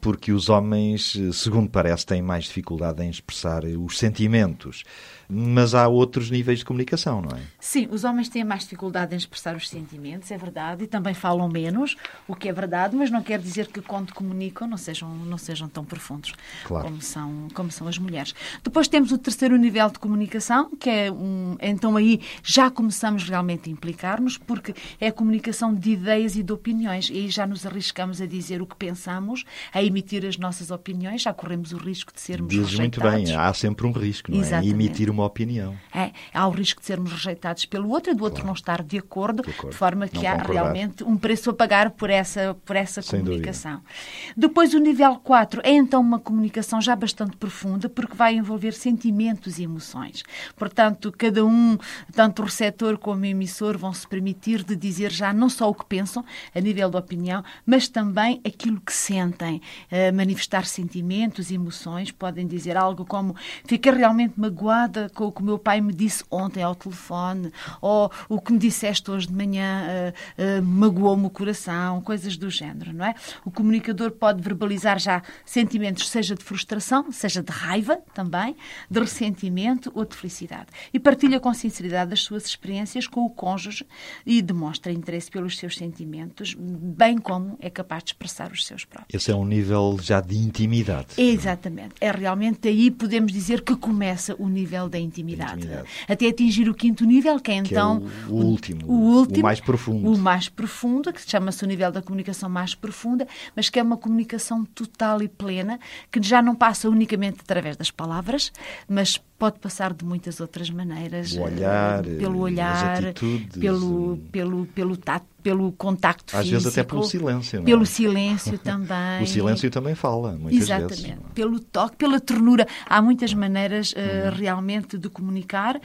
porque 0.00 0.32
os 0.32 0.48
homens, 0.48 1.16
segundo 1.32 1.68
parece, 1.70 2.04
têm 2.04 2.22
mais 2.22 2.44
dificuldade 2.44 3.02
em 3.02 3.08
expressar 3.08 3.64
os 3.64 3.98
sentimentos. 3.98 4.84
Mas 5.28 5.74
há 5.74 5.88
outros 5.88 6.30
níveis 6.30 6.60
de 6.60 6.64
comunicação, 6.64 7.20
não 7.20 7.36
é? 7.36 7.40
Sim, 7.58 7.88
os 7.90 8.04
homens 8.04 8.28
têm 8.28 8.44
mais 8.44 8.62
dificuldade 8.62 9.14
em 9.14 9.18
expressar 9.18 9.56
os 9.56 9.68
sentimentos, 9.68 10.25
é 10.32 10.38
verdade, 10.38 10.84
e 10.84 10.86
também 10.86 11.14
falam 11.14 11.48
menos, 11.48 11.96
o 12.26 12.34
que 12.34 12.48
é 12.48 12.52
verdade, 12.52 12.96
mas 12.96 13.10
não 13.10 13.22
quer 13.22 13.38
dizer 13.38 13.66
que 13.68 13.80
quando 13.80 14.12
comunicam 14.12 14.66
não 14.66 14.76
sejam, 14.76 15.08
não 15.08 15.38
sejam 15.38 15.68
tão 15.68 15.84
profundos 15.84 16.34
claro. 16.64 16.86
como, 16.86 17.00
são, 17.00 17.48
como 17.54 17.70
são 17.70 17.88
as 17.88 17.98
mulheres. 17.98 18.34
Depois 18.62 18.88
temos 18.88 19.12
o 19.12 19.18
terceiro 19.18 19.56
nível 19.56 19.90
de 19.90 19.98
comunicação, 19.98 20.70
que 20.78 20.90
é 20.90 21.10
um. 21.10 21.56
Então 21.60 21.96
aí 21.96 22.20
já 22.42 22.70
começamos 22.70 23.28
realmente 23.28 23.68
a 23.68 23.72
implicar-nos, 23.72 24.38
porque 24.38 24.74
é 25.00 25.08
a 25.08 25.12
comunicação 25.12 25.74
de 25.74 25.92
ideias 25.92 26.36
e 26.36 26.42
de 26.42 26.52
opiniões, 26.52 27.08
e 27.10 27.14
aí 27.14 27.28
já 27.28 27.46
nos 27.46 27.66
arriscamos 27.66 28.20
a 28.20 28.26
dizer 28.26 28.62
o 28.62 28.66
que 28.66 28.76
pensamos, 28.76 29.44
a 29.72 29.82
emitir 29.82 30.24
as 30.24 30.36
nossas 30.36 30.70
opiniões, 30.70 31.22
já 31.22 31.32
corremos 31.32 31.72
o 31.72 31.76
risco 31.76 32.12
de 32.12 32.20
sermos 32.20 32.50
Dizes 32.50 32.70
rejeitados. 32.72 33.12
muito 33.12 33.26
bem, 33.26 33.36
há 33.36 33.52
sempre 33.54 33.86
um 33.86 33.92
risco, 33.92 34.30
não 34.30 34.38
é? 34.38 34.40
Exatamente. 34.42 34.70
Emitir 34.70 35.10
uma 35.10 35.24
opinião. 35.24 35.76
É, 35.94 36.12
há 36.32 36.46
o 36.46 36.50
risco 36.50 36.80
de 36.80 36.86
sermos 36.86 37.12
rejeitados 37.12 37.64
pelo 37.64 37.88
outro 37.90 38.12
e 38.12 38.14
do 38.14 38.22
outro 38.24 38.42
claro. 38.42 38.46
não 38.48 38.54
estar 38.54 38.82
de 38.82 38.98
acordo, 38.98 39.42
de, 39.42 39.50
acordo. 39.50 39.70
de 39.70 39.76
forma 39.76 40.08
que 40.08 40.15
não 40.22 40.30
há 40.30 40.36
concordar. 40.36 40.62
realmente 40.62 41.04
um 41.04 41.16
preço 41.16 41.50
a 41.50 41.54
pagar 41.54 41.90
por 41.90 42.10
essa, 42.10 42.56
por 42.64 42.76
essa 42.76 43.02
Sem 43.02 43.20
comunicação. 43.20 43.76
Dúvida. 43.76 44.34
Depois, 44.36 44.74
o 44.74 44.78
nível 44.78 45.16
4 45.16 45.60
é 45.64 45.70
então 45.70 46.00
uma 46.00 46.18
comunicação 46.18 46.80
já 46.80 46.94
bastante 46.96 47.36
profunda, 47.36 47.88
porque 47.88 48.14
vai 48.14 48.34
envolver 48.34 48.72
sentimentos 48.72 49.58
e 49.58 49.64
emoções. 49.64 50.22
Portanto, 50.56 51.12
cada 51.16 51.44
um, 51.44 51.78
tanto 52.12 52.42
o 52.42 52.44
receptor 52.44 52.98
como 52.98 53.22
o 53.22 53.26
emissor, 53.26 53.76
vão 53.76 53.92
se 53.92 54.06
permitir 54.06 54.62
de 54.62 54.76
dizer 54.76 55.10
já 55.10 55.32
não 55.32 55.48
só 55.48 55.68
o 55.68 55.74
que 55.74 55.84
pensam, 55.84 56.24
a 56.54 56.60
nível 56.60 56.90
da 56.90 56.98
opinião, 56.98 57.44
mas 57.64 57.88
também 57.88 58.40
aquilo 58.46 58.80
que 58.80 58.92
sentem, 58.92 59.60
uh, 59.90 60.14
manifestar 60.14 60.64
sentimentos 60.66 61.50
e 61.50 61.54
emoções. 61.54 62.10
Podem 62.10 62.46
dizer 62.46 62.76
algo 62.76 63.04
como: 63.04 63.34
fiquei 63.64 63.92
realmente 63.92 64.34
magoada 64.36 65.10
com 65.14 65.24
o 65.24 65.32
que 65.32 65.40
o 65.40 65.44
meu 65.44 65.58
pai 65.58 65.80
me 65.80 65.92
disse 65.92 66.24
ontem 66.30 66.62
ao 66.62 66.74
telefone, 66.74 67.52
ou 67.80 68.10
o 68.28 68.40
que 68.40 68.52
me 68.52 68.58
disseste 68.58 69.10
hoje 69.10 69.26
de 69.26 69.34
manhã 69.34 70.05
uh, 70.10 70.62
magoou-me 70.62 71.26
o 71.26 71.30
coração, 71.30 72.00
coisas 72.00 72.36
do 72.36 72.50
género, 72.50 72.92
não 72.92 73.04
é? 73.04 73.14
O 73.44 73.50
comunicador 73.50 74.10
pode 74.10 74.42
verbalizar 74.42 74.98
já 74.98 75.22
sentimentos, 75.44 76.08
seja 76.08 76.34
de 76.34 76.42
frustração, 76.42 77.10
seja 77.12 77.42
de 77.42 77.52
raiva 77.52 77.98
também, 78.14 78.56
de 78.90 79.00
ressentimento 79.00 79.90
ou 79.94 80.04
de 80.04 80.16
felicidade. 80.16 80.66
E 80.92 80.98
partilha 80.98 81.40
com 81.40 81.52
sinceridade 81.52 82.12
as 82.12 82.20
suas 82.20 82.46
experiências 82.46 83.06
com 83.06 83.24
o 83.24 83.30
cônjuge 83.30 83.84
e 84.24 84.40
demonstra 84.42 84.92
interesse 84.92 85.30
pelos 85.30 85.58
seus 85.58 85.76
sentimentos, 85.76 86.54
bem 86.58 87.18
como 87.18 87.56
é 87.60 87.70
capaz 87.70 88.04
de 88.04 88.10
expressar 88.10 88.52
os 88.52 88.66
seus 88.66 88.84
próprios. 88.84 89.14
Esse 89.14 89.30
é 89.30 89.34
um 89.34 89.44
nível 89.44 89.98
já 90.00 90.20
de 90.20 90.36
intimidade. 90.36 91.08
Exatamente. 91.16 91.94
É 92.00 92.10
realmente 92.10 92.68
aí 92.68 92.90
podemos 92.90 93.32
dizer 93.32 93.62
que 93.62 93.76
começa 93.76 94.34
o 94.38 94.48
nível 94.48 94.88
da 94.88 94.98
intimidade. 94.98 95.58
intimidade. 95.58 95.88
Até 96.08 96.28
atingir 96.28 96.68
o 96.68 96.74
quinto 96.74 97.04
nível, 97.04 97.38
que 97.40 97.50
é 97.50 97.56
então 97.56 98.00
que 98.00 98.06
é 98.06 98.28
o, 98.28 98.34
o, 98.34 98.44
último, 98.44 98.86
o, 98.86 99.16
último, 99.18 99.40
o 99.40 99.42
mais 99.42 99.60
profundo. 99.60 99.95
O 100.04 100.18
mais 100.18 100.48
profundo, 100.48 101.12
que 101.12 101.20
chama-se 101.28 101.64
o 101.64 101.66
nível 101.66 101.90
da 101.92 102.02
comunicação 102.02 102.48
mais 102.48 102.74
profunda, 102.74 103.26
mas 103.54 103.68
que 103.68 103.78
é 103.78 103.82
uma 103.82 103.96
comunicação 103.96 104.64
total 104.64 105.22
e 105.22 105.28
plena, 105.28 105.78
que 106.10 106.22
já 106.22 106.42
não 106.42 106.54
passa 106.54 106.88
unicamente 106.88 107.38
através 107.40 107.76
das 107.76 107.90
palavras, 107.90 108.52
mas 108.88 109.18
pode 109.38 109.58
passar 109.58 109.92
de 109.92 110.04
muitas 110.04 110.40
outras 110.40 110.70
maneiras. 110.70 111.32
O 111.32 111.42
olhar, 111.42 112.02
pelo 112.02 112.38
as 112.38 112.52
olhar, 112.52 113.06
atitudes, 113.06 113.56
pelo, 113.58 114.14
eh, 114.14 114.28
pelo, 114.32 114.66
pelo 114.66 114.96
tato, 114.96 115.26
pelo 115.42 115.70
contacto 115.72 116.36
Às 116.36 116.42
físico. 116.42 116.62
vezes 116.62 116.78
até 116.78 116.82
pelo 116.82 117.04
silêncio, 117.04 117.60
é? 117.60 117.62
Pelo 117.62 117.86
silêncio 117.86 118.58
também. 118.58 118.96
O 119.22 119.26
silêncio 119.26 119.70
também 119.70 119.94
fala, 119.94 120.32
muitas 120.32 120.62
Exatamente. 120.62 121.02
vezes. 121.02 121.18
Pelo 121.34 121.60
toque, 121.60 121.96
pela 121.96 122.18
ternura. 122.18 122.66
Há 122.84 123.00
muitas 123.00 123.32
maneiras 123.32 123.92
uh, 123.92 124.34
realmente 124.34 124.98
de 124.98 125.08
comunicar 125.08 125.76
uh, 125.76 125.80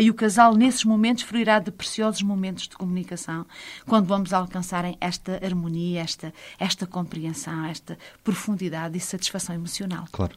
e 0.00 0.10
o 0.10 0.14
casal, 0.14 0.54
nesses 0.54 0.84
momentos, 0.84 1.22
fruirá 1.22 1.58
de 1.58 1.70
preciosos 1.70 2.22
momentos 2.22 2.68
de 2.68 2.76
comunicação 2.76 3.46
quando 3.86 4.06
vamos 4.06 4.32
alcançarem 4.32 4.96
esta 5.00 5.40
harmonia, 5.42 6.00
esta, 6.00 6.34
esta 6.58 6.86
compreensão, 6.86 7.64
esta 7.64 7.96
profundidade 8.22 8.98
e 8.98 9.00
satisfação 9.00 9.54
emocional. 9.54 10.04
Claro. 10.12 10.34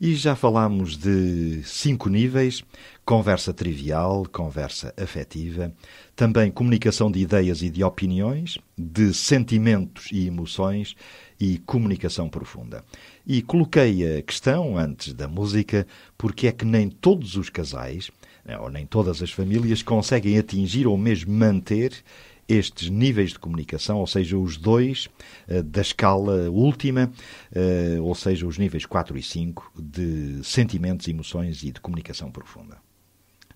E 0.00 0.14
já 0.14 0.34
falámos 0.34 0.96
de 0.96 1.62
cinco 1.64 2.08
níveis: 2.12 2.62
conversa 3.04 3.52
trivial, 3.52 4.24
conversa 4.30 4.94
afetiva, 4.96 5.72
também 6.14 6.50
comunicação 6.50 7.10
de 7.10 7.18
ideias 7.18 7.62
e 7.62 7.70
de 7.70 7.82
opiniões, 7.82 8.58
de 8.78 9.12
sentimentos 9.12 10.08
e 10.12 10.26
emoções 10.26 10.94
e 11.40 11.58
comunicação 11.58 12.28
profunda. 12.28 12.84
E 13.26 13.42
coloquei 13.42 14.18
a 14.18 14.22
questão 14.22 14.78
antes 14.78 15.12
da 15.12 15.26
música, 15.26 15.86
porque 16.16 16.46
é 16.46 16.52
que 16.52 16.64
nem 16.64 16.88
todos 16.88 17.36
os 17.36 17.48
casais, 17.48 18.10
né, 18.44 18.58
ou 18.58 18.70
nem 18.70 18.86
todas 18.86 19.22
as 19.22 19.32
famílias, 19.32 19.82
conseguem 19.82 20.38
atingir 20.38 20.86
ou 20.86 20.96
mesmo 20.96 21.32
manter 21.32 21.92
estes 22.52 22.90
níveis 22.90 23.30
de 23.30 23.38
comunicação, 23.38 23.98
ou 23.98 24.06
seja, 24.06 24.36
os 24.36 24.56
dois 24.56 25.08
uh, 25.48 25.62
da 25.62 25.80
escala 25.80 26.50
última, 26.50 27.10
uh, 27.54 28.02
ou 28.02 28.14
seja, 28.14 28.46
os 28.46 28.58
níveis 28.58 28.86
4 28.86 29.16
e 29.16 29.22
5 29.22 29.72
de 29.76 30.40
sentimentos, 30.44 31.08
emoções 31.08 31.62
e 31.62 31.72
de 31.72 31.80
comunicação 31.80 32.30
profunda. 32.30 32.76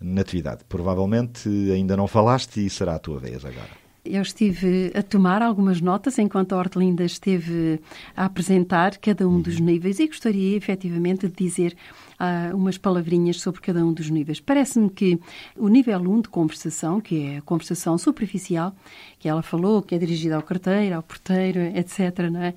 Natividade, 0.00 0.64
provavelmente 0.68 1.48
ainda 1.72 1.96
não 1.96 2.06
falaste 2.06 2.64
e 2.64 2.68
será 2.68 2.96
a 2.96 2.98
tua 2.98 3.18
vez 3.18 3.44
agora. 3.44 3.85
Eu 4.08 4.22
estive 4.22 4.92
a 4.94 5.02
tomar 5.02 5.42
algumas 5.42 5.80
notas 5.80 6.18
enquanto 6.18 6.52
a 6.52 6.58
Hortelinda 6.58 7.04
esteve 7.04 7.80
a 8.16 8.24
apresentar 8.24 8.96
cada 8.98 9.28
um 9.28 9.40
dos 9.40 9.58
níveis 9.58 9.98
e 9.98 10.06
gostaria 10.06 10.56
efetivamente 10.56 11.28
de 11.28 11.34
dizer 11.34 11.76
uh, 12.20 12.56
umas 12.56 12.78
palavrinhas 12.78 13.40
sobre 13.40 13.60
cada 13.60 13.84
um 13.84 13.92
dos 13.92 14.08
níveis. 14.08 14.40
Parece-me 14.40 14.88
que 14.90 15.18
o 15.56 15.68
nível 15.68 15.98
1 15.98 16.22
de 16.22 16.28
conversação, 16.28 17.00
que 17.00 17.22
é 17.22 17.36
a 17.38 17.42
conversação 17.42 17.98
superficial, 17.98 18.74
que 19.18 19.28
ela 19.28 19.42
falou, 19.42 19.82
que 19.82 19.94
é 19.94 19.98
dirigida 19.98 20.36
ao 20.36 20.42
carteiro, 20.42 20.94
ao 20.94 21.02
porteiro, 21.02 21.60
etc., 21.60 22.30
não 22.30 22.42
é? 22.42 22.54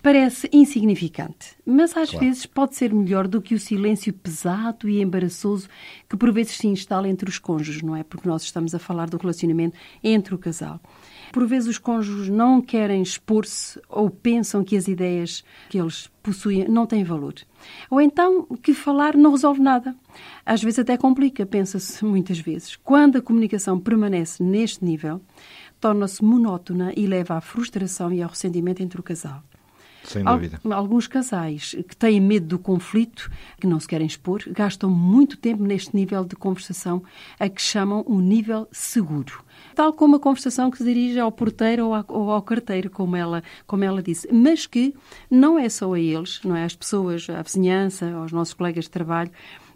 Parece 0.00 0.48
insignificante, 0.52 1.56
mas 1.66 1.96
às 1.96 2.10
Claro. 2.10 2.24
vezes 2.24 2.46
pode 2.46 2.76
ser 2.76 2.94
melhor 2.94 3.26
do 3.26 3.42
que 3.42 3.54
o 3.54 3.58
silêncio 3.58 4.12
pesado 4.12 4.88
e 4.88 5.02
embaraçoso 5.02 5.68
que 6.08 6.16
por 6.16 6.32
vezes 6.32 6.56
se 6.56 6.68
instala 6.68 7.08
entre 7.08 7.28
os 7.28 7.38
cônjuges, 7.38 7.82
não 7.82 7.96
é? 7.96 8.04
Porque 8.04 8.28
nós 8.28 8.42
estamos 8.44 8.74
a 8.76 8.78
falar 8.78 9.10
do 9.10 9.16
relacionamento 9.16 9.76
entre 10.02 10.34
o 10.34 10.38
casal. 10.38 10.80
Por 11.32 11.46
vezes 11.48 11.68
os 11.68 11.78
cônjuges 11.78 12.28
não 12.28 12.62
querem 12.62 13.02
expor-se 13.02 13.80
ou 13.88 14.08
pensam 14.08 14.62
que 14.62 14.76
as 14.76 14.86
ideias 14.86 15.44
que 15.68 15.78
eles 15.78 16.08
possuem 16.22 16.68
não 16.68 16.86
têm 16.86 17.02
valor. 17.02 17.34
Ou 17.90 18.00
então 18.00 18.46
que 18.62 18.72
falar 18.72 19.16
não 19.16 19.32
resolve 19.32 19.60
nada. 19.60 19.96
Às 20.46 20.62
vezes 20.62 20.78
até 20.78 20.96
complica, 20.96 21.44
pensa-se 21.44 22.02
muitas 22.06 22.38
vezes. 22.38 22.76
Quando 22.76 23.18
a 23.18 23.22
comunicação 23.22 23.78
permanece 23.80 24.42
neste 24.44 24.82
nível, 24.84 25.20
torna-se 25.80 26.22
monótona 26.24 26.92
e 26.96 27.04
leva 27.06 27.34
à 27.34 27.40
frustração 27.40 28.12
e 28.12 28.22
ao 28.22 28.30
ressentimento 28.30 28.80
entre 28.82 29.00
o 29.00 29.02
casal. 29.02 29.42
Sem 30.08 30.24
dúvida. 30.24 30.60
Alguns 30.70 31.06
casais 31.06 31.76
que 31.86 31.96
têm 31.96 32.20
medo 32.20 32.46
do 32.46 32.58
conflito, 32.58 33.30
que 33.60 33.66
não 33.66 33.78
se 33.78 33.86
querem 33.86 34.06
expor, 34.06 34.42
gastam 34.48 34.90
muito 34.90 35.36
tempo 35.36 35.62
neste 35.62 35.94
nível 35.94 36.24
de 36.24 36.34
conversação, 36.34 37.02
a 37.38 37.48
que 37.48 37.60
chamam 37.60 38.02
o 38.06 38.20
nível 38.20 38.66
seguro. 38.72 39.44
Tal 39.74 39.92
como 39.92 40.16
a 40.16 40.20
conversação 40.20 40.70
que 40.70 40.78
se 40.78 40.84
dirige 40.84 41.20
ao 41.20 41.30
porteiro 41.30 41.90
ou, 42.08 42.30
ao 42.30 42.42
carteiro, 42.42 42.90
como 42.90 43.16
ela, 43.16 43.42
como 43.66 43.84
ela 43.84 44.02
disse. 44.02 44.28
Mas 44.32 44.66
que 44.66 44.94
não 45.30 45.58
é 45.58 45.68
só 45.68 45.92
a 45.92 46.00
eles, 46.00 46.40
não 46.42 46.56
é? 46.56 46.64
Às 46.64 46.74
pessoas, 46.74 47.28
à 47.28 47.42
vizinhança, 47.42 48.10
aos 48.12 48.32
nossos 48.32 48.54
colegas 48.54 48.84
de 48.84 48.90
trabalho, 48.90 49.30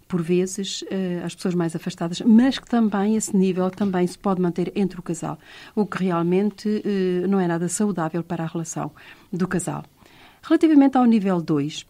por 0.09 0.21
vezes, 0.21 0.85
eh, 0.91 1.23
às 1.25 1.35
pessoas 1.35 1.55
mais 1.55 1.75
afastadas, 1.75 2.21
mas 2.21 2.59
que 2.59 2.69
também 2.69 3.17
esse 3.17 3.35
nível 3.35 3.71
também 3.71 4.07
se 4.07 4.19
pode 4.19 4.43
manter 4.43 4.71
entre 4.75 5.01
o 5.01 5.03
casal, 5.03 5.39
o 5.75 5.87
que 5.87 6.05
realmente 6.05 6.83
eh, 6.85 7.27
não 7.27 7.41
é 7.41 7.47
nada 7.47 7.67
saudável 7.67 8.23
para 8.23 8.45
a 8.45 8.47
relação 8.47 8.91
do 9.33 9.49
casal. 9.49 9.85
Relativamente 10.43 10.99
ao 10.99 11.05
nível 11.05 11.41
2, 11.41 11.87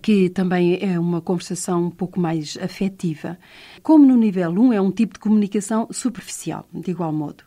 que 0.00 0.30
também 0.30 0.78
é 0.80 0.98
uma 0.98 1.20
conversação 1.20 1.86
um 1.86 1.90
pouco 1.90 2.20
mais 2.20 2.56
afetiva. 2.62 3.36
Como 3.82 4.06
no 4.06 4.16
nível 4.16 4.50
1 4.50 4.72
é 4.72 4.80
um 4.80 4.92
tipo 4.92 5.14
de 5.14 5.20
comunicação 5.20 5.88
superficial, 5.90 6.66
de 6.72 6.92
igual 6.92 7.12
modo, 7.12 7.42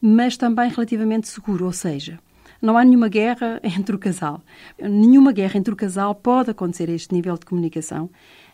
mas 0.00 0.36
também 0.36 0.70
relativamente 0.70 1.28
seguro, 1.28 1.66
ou 1.66 1.72
seja, 1.72 2.18
não 2.62 2.78
há 2.78 2.84
nenhuma 2.84 3.08
guerra 3.08 3.60
entre 3.64 3.94
o 3.94 3.98
casal. 3.98 4.40
Nenhuma 4.80 5.32
guerra 5.32 5.58
entre 5.58 5.72
o 5.72 5.76
casal 5.76 6.14
pode 6.14 6.50
acontecer 6.50 6.88
a 6.88 6.92
este 6.92 7.12
nível 7.12 7.36
de 7.36 7.46
comunicação, 7.46 8.08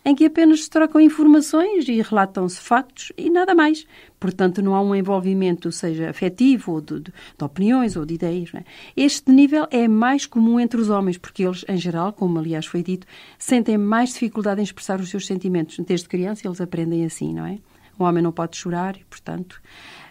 em 0.07 0.15
que 0.15 0.25
apenas 0.25 0.63
se 0.63 0.71
trocam 0.71 1.01
informações 1.01 1.89
e 1.89 2.01
relatam-se 2.01 2.61
factos 2.61 3.11
e 3.19 3.29
nada 3.29 3.57
mais. 3.57 3.85
Portanto, 4.21 4.63
não 4.63 4.77
há 4.77 4.81
um 4.81 4.95
envolvimento, 4.95 5.73
seja 5.73 6.11
afetivo, 6.11 6.75
ou 6.75 6.81
de, 6.81 7.01
de- 7.01 7.13
de 7.37 7.45
opiniões 7.45 7.97
ou 7.97 8.07
de 8.07 8.15
ideias. 8.15 8.55
é? 8.55 8.63
Este 8.97 9.33
nível 9.33 9.67
é 9.69 9.89
mais 9.89 10.25
comum 10.25 10.61
entre 10.61 10.81
os 10.81 10.91
homens, 10.91 11.19
porque 11.19 11.43
eles, 11.45 11.65
em 11.69 11.77
geral, 11.77 12.13
como 12.13 12.39
aliás 12.39 12.67
foi 12.67 12.85
dito, 12.85 13.05
sentem 13.37 13.77
mais 13.77 14.13
dificuldade 14.13 14.61
em 14.61 14.65
expressar 14.65 15.01
os 15.01 15.11
seus 15.11 15.27
sentimentos. 15.27 15.77
Desde 15.85 16.09
criança 16.09 16.47
eles 16.47 16.61
aprendem 16.61 17.05
assim, 17.05 17.35
não 17.35 17.45
é? 17.45 17.59
O 17.99 18.05
homem 18.05 18.23
não 18.23 18.31
pode 18.31 18.57
chorar 18.57 18.95
e, 18.97 19.05
portanto, 19.07 19.61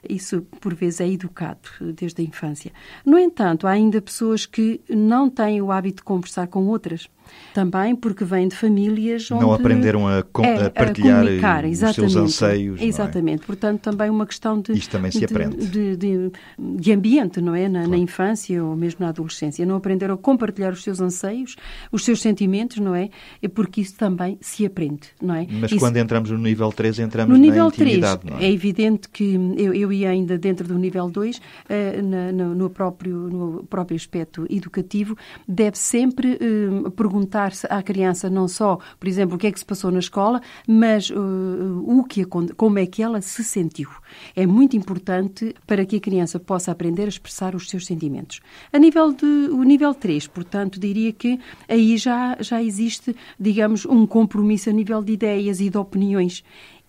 isso 0.09 0.41
por 0.59 0.73
vezes 0.73 0.99
é 1.01 1.07
educado 1.07 1.69
desde 1.95 2.21
a 2.21 2.25
infância. 2.25 2.71
No 3.05 3.17
entanto, 3.17 3.65
há 3.65 3.71
ainda 3.71 4.01
pessoas 4.01 4.45
que 4.45 4.81
não 4.89 5.29
têm 5.29 5.61
o 5.61 5.71
hábito 5.71 5.97
de 5.97 6.03
conversar 6.03 6.47
com 6.47 6.65
outras. 6.67 7.07
Também 7.53 7.95
porque 7.95 8.23
vêm 8.25 8.47
de 8.47 8.55
famílias 8.55 9.29
onde... 9.31 9.41
Não 9.41 9.53
aprenderam 9.53 10.07
a, 10.07 10.23
com- 10.23 10.43
É, 10.43 10.65
a 10.65 10.69
partilhar 10.69 11.25
eh, 11.25 11.67
os 11.69 11.95
seus 11.95 12.15
anseios. 12.15 12.81
é? 12.81 12.85
Exatamente. 12.85 13.45
Portanto, 13.45 13.81
também 13.81 14.09
uma 14.09 14.25
questão 14.25 14.59
de... 14.59 14.73
Isto 14.73 14.91
também 14.91 15.11
se 15.11 15.19
de- 15.19 15.25
aprende. 15.25 15.67
De, 15.67 15.95
de- 15.95 16.31
de 16.59 16.91
ambiente, 16.91 17.39
não 17.41 17.55
é? 17.55 17.69
Na, 17.69 17.87
na 17.87 17.97
infância 17.97 18.63
ou 18.63 18.75
mesmo 18.75 18.97
na 19.01 19.09
adolescência. 19.09 19.65
Não 19.65 19.75
aprenderam 19.75 20.15
a 20.15 20.17
compartilhar 20.17 20.73
os 20.73 20.83
seus 20.83 20.99
anseios, 20.99 21.55
os 21.91 22.03
seus 22.03 22.21
sentimentos, 22.21 22.77
não 22.77 22.93
é? 22.93 23.09
É 23.41 23.47
porque 23.47 23.81
isso 23.81 23.95
também 23.95 24.37
se 24.41 24.65
aprende, 24.65 25.07
não 25.21 25.35
é? 25.35 25.47
Mas 25.49 25.71
Isso- 25.71 25.79
quando 25.79 25.97
entramos 25.97 26.29
no 26.31 26.37
nível 26.37 26.71
3, 26.71 26.99
entramos 26.99 27.31
no 27.37 27.37
na 27.37 27.51
nível 27.51 27.71
3, 27.71 27.89
intimidade, 27.89 28.21
não 28.29 28.37
é? 28.37 28.45
é 28.45 28.51
evidente 28.51 29.07
que 29.09 29.35
eu, 29.57 29.73
eu 29.73 29.93
ia 29.93 30.09
ainda 30.09 30.37
dentro 30.37 30.67
do 30.67 30.77
nível 30.77 31.09
2, 31.09 31.39
eh, 31.69 32.01
na- 32.01 32.31
no, 32.31 32.53
no 32.55 32.69
próprio, 32.69 33.15
no 33.15 33.63
próprio 33.63 33.95
aspecto 33.95 34.45
educativo, 34.49 35.15
deve 35.47 35.77
sempre 35.77 36.37
eh, 36.41 36.89
perguntar-se 37.15 37.65
à 37.69 37.81
criança 37.81 38.29
não 38.29 38.47
só, 38.47 38.77
por 38.99 39.07
exemplo, 39.07 39.35
o 39.35 39.39
que 39.39 39.47
é 39.47 39.51
que 39.51 39.59
se 39.59 39.65
passou 39.65 39.89
na 39.89 39.99
escola, 39.99 40.41
mas 40.67 41.09
eh, 41.09 41.15
o 41.15 42.03
que, 42.03 42.25
como 42.25 42.77
é 42.77 42.85
que 42.85 43.01
ela 43.01 43.21
se 43.21 43.43
sentiu. 43.43 43.89
É 44.35 44.45
muito 44.45 44.75
importante 44.75 45.55
para 45.65 45.85
que 45.85 45.95
a 45.95 45.99
criança 45.99 46.39
possa 46.39 46.71
aprender 46.71 47.05
a 47.05 47.07
expressar 47.07 47.55
os 47.55 47.69
seus 47.69 47.85
sentimentos. 47.85 48.41
A 48.73 48.77
nível 48.77 49.13
de, 49.13 49.25
o 49.25 49.63
nível 49.63 49.93
3, 49.93 50.27
portanto, 50.27 50.77
diria 50.77 51.13
que 51.13 51.39
aí 51.69 51.97
já, 51.97 52.35
já 52.41 52.61
existe, 52.61 53.15
digamos, 53.39 53.85
um 53.85 54.05
compromisso 54.05 54.69
a 54.69 54.73
nível 54.73 55.01
de 55.01 55.13
ideias 55.13 55.61
e 55.61 55.69
de 55.69 55.77
opiniões. 55.77 56.43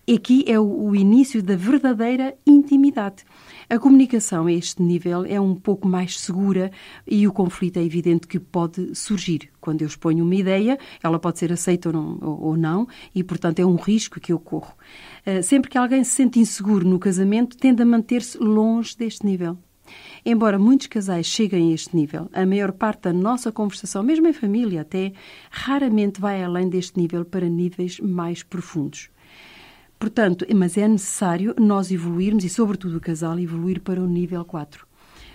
Aqui 0.09 0.45
é 0.47 0.57
o, 0.57 0.95
início 0.95 1.43
da 1.43 1.57
verdadeira 1.57 2.33
intimidade. 2.47 3.25
A 3.69 3.77
comunicação 3.77 4.45
a 4.45 4.53
este 4.53 4.81
nível 4.81 5.25
é 5.25 5.37
um 5.39 5.53
pouco 5.53 5.85
mais 5.85 6.17
segura 6.17 6.71
e 7.05 7.27
o 7.27 7.33
conflito 7.33 7.75
é 7.77 7.83
evidente 7.83 8.25
que 8.25 8.39
pode 8.39 8.95
surgir. 8.95 9.49
Quando 9.59 9.81
eu 9.81 9.87
exponho 9.87 10.23
uma 10.23 10.33
ideia, 10.33 10.79
ela 11.03 11.19
pode 11.19 11.39
ser 11.39 11.51
aceita 11.51 11.89
ou 11.89 11.93
não, 11.93 12.17
ou- 12.21 12.55
não 12.57 12.87
e, 13.13 13.21
portanto, 13.21 13.59
é 13.59 13.65
um 13.65 13.75
risco 13.75 14.17
que 14.17 14.31
eu 14.31 14.39
corro. 14.39 14.73
Eh, 15.25 15.41
Sempre 15.41 15.69
que 15.69 15.77
alguém 15.77 16.01
se 16.05 16.11
sente 16.11 16.39
inseguro 16.39 16.87
no 16.87 16.99
casamento, 16.99 17.57
tende 17.57 17.81
a 17.81 17.85
manter-se 17.85 18.37
longe 18.37 18.95
deste 18.95 19.25
nível. 19.25 19.57
Embora 20.25 20.57
muitos 20.57 20.87
casais 20.87 21.25
cheguem 21.25 21.71
a 21.71 21.73
este 21.73 21.93
nível, 21.93 22.29
a 22.31 22.45
maior 22.45 22.71
parte 22.71 23.01
da 23.03 23.13
nossa 23.13 23.51
conversação, 23.51 24.03
mesmo 24.03 24.27
em 24.27 24.33
família 24.33 24.81
até, 24.81 25.11
raramente 25.51 26.21
vai 26.21 26.41
além 26.41 26.69
deste 26.69 26.97
nível 26.97 27.25
para 27.25 27.49
níveis 27.49 27.99
mais 27.99 28.41
profundos. 28.41 29.09
Portanto, 29.99 30.45
mas 30.55 30.77
é 30.77 30.87
necessário 30.87 31.55
nós 31.59 31.91
evoluirmos 31.91 32.43
e, 32.43 32.49
sobretudo, 32.49 32.97
o 32.97 33.01
casal 33.01 33.37
evoluir 33.39 33.81
para 33.81 34.01
o 34.01 34.05
nível 34.07 34.45
4, 34.45 34.85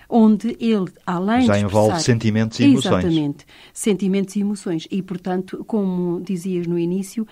onde 0.09 0.55
ele, 0.59 0.85
além 1.05 1.41
Já 1.45 1.53
de 1.57 1.63
envolve 1.65 1.89
expressar- 1.89 1.99
sentimentos 2.13 2.59
e 2.59 2.63
emoções. 2.65 2.85
Exatamente, 3.03 3.45
sentimentos 3.73 4.35
e 4.35 4.39
emoções. 4.39 4.87
E, 4.89 5.01
portanto, 5.01 5.63
como 5.65 6.21
dizias 6.21 6.65
no 6.67 6.79
início, 6.79 7.27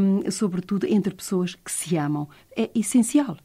hum, 0.00 0.30
sobretudo 0.30 0.86
entre 0.86 1.12
pessoas 1.14 1.54
que 1.56 1.70
se 1.72 1.96
amam. 1.96 2.28
É 2.56 2.70
essencial. 2.74 3.36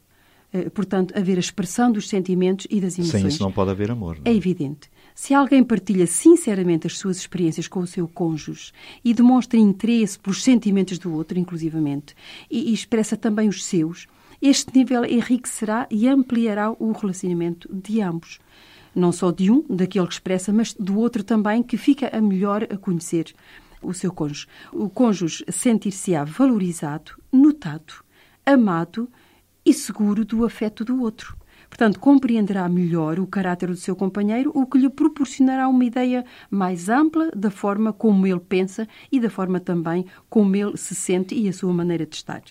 eh, 0.54 0.68
portanto, 0.68 1.16
haver 1.16 1.38
a 1.38 1.40
expressão 1.40 1.90
dos 1.90 2.06
sentimentos 2.10 2.66
e 2.68 2.78
das 2.78 2.98
emoções. 2.98 3.22
Sem 3.22 3.26
isso 3.28 3.42
não 3.42 3.50
pode 3.50 3.70
haver 3.70 3.90
amor. 3.90 4.16
Não 4.18 4.30
É 4.30 4.34
evidente. 4.34 4.90
Se 5.14 5.34
alguém 5.34 5.62
partilha 5.62 6.06
sinceramente 6.06 6.86
as 6.86 6.98
suas 6.98 7.18
experiências 7.18 7.68
com 7.68 7.80
o 7.80 7.86
seu 7.86 8.08
cônjuge 8.08 8.72
e 9.04 9.12
demonstra 9.12 9.58
interesse 9.58 10.18
pelos 10.18 10.42
sentimentos 10.42 10.98
do 10.98 11.12
outro, 11.14 11.38
inclusivamente, 11.38 12.14
e, 12.50 12.70
e 12.70 12.74
expressa 12.74 13.16
também 13.16 13.48
os 13.48 13.64
seus, 13.64 14.06
este 14.40 14.76
nível 14.76 15.04
enriquecerá 15.04 15.86
e 15.90 16.08
ampliará 16.08 16.70
o 16.70 16.92
relacionamento 16.92 17.68
de 17.72 18.00
ambos. 18.00 18.40
Não 18.94 19.12
só 19.12 19.30
de 19.30 19.50
um, 19.50 19.64
daquele 19.68 20.06
que 20.06 20.14
expressa, 20.14 20.52
mas 20.52 20.74
do 20.74 20.98
outro 20.98 21.22
também, 21.22 21.62
que 21.62 21.76
fica 21.76 22.14
a 22.14 22.20
melhor 22.20 22.64
a 22.64 22.76
conhecer 22.76 23.32
o 23.80 23.94
seu 23.94 24.12
cônjuge. 24.12 24.46
O 24.72 24.88
cônjuge 24.88 25.44
sentir-se-á 25.48 26.24
valorizado, 26.24 27.12
notado, 27.32 27.94
amado 28.44 29.08
e 29.64 29.72
seguro 29.72 30.24
do 30.24 30.44
afeto 30.44 30.84
do 30.84 31.00
outro. 31.00 31.36
Portanto, 31.72 31.98
compreenderá 31.98 32.68
melhor 32.68 33.18
o 33.18 33.26
caráter 33.26 33.70
do 33.70 33.76
seu 33.76 33.96
companheiro, 33.96 34.52
o 34.54 34.66
que 34.66 34.76
lhe 34.76 34.90
proporcionará 34.90 35.66
uma 35.66 35.86
ideia 35.86 36.22
mais 36.50 36.90
ampla 36.90 37.30
da 37.34 37.50
forma 37.50 37.94
como 37.94 38.26
ele 38.26 38.40
pensa 38.40 38.86
e 39.10 39.18
da 39.18 39.30
forma 39.30 39.58
também 39.58 40.04
como 40.28 40.54
ele 40.54 40.76
se 40.76 40.94
sente 40.94 41.34
e 41.34 41.48
a 41.48 41.52
sua 41.52 41.72
maneira 41.72 42.04
de 42.04 42.14
estar. 42.14 42.42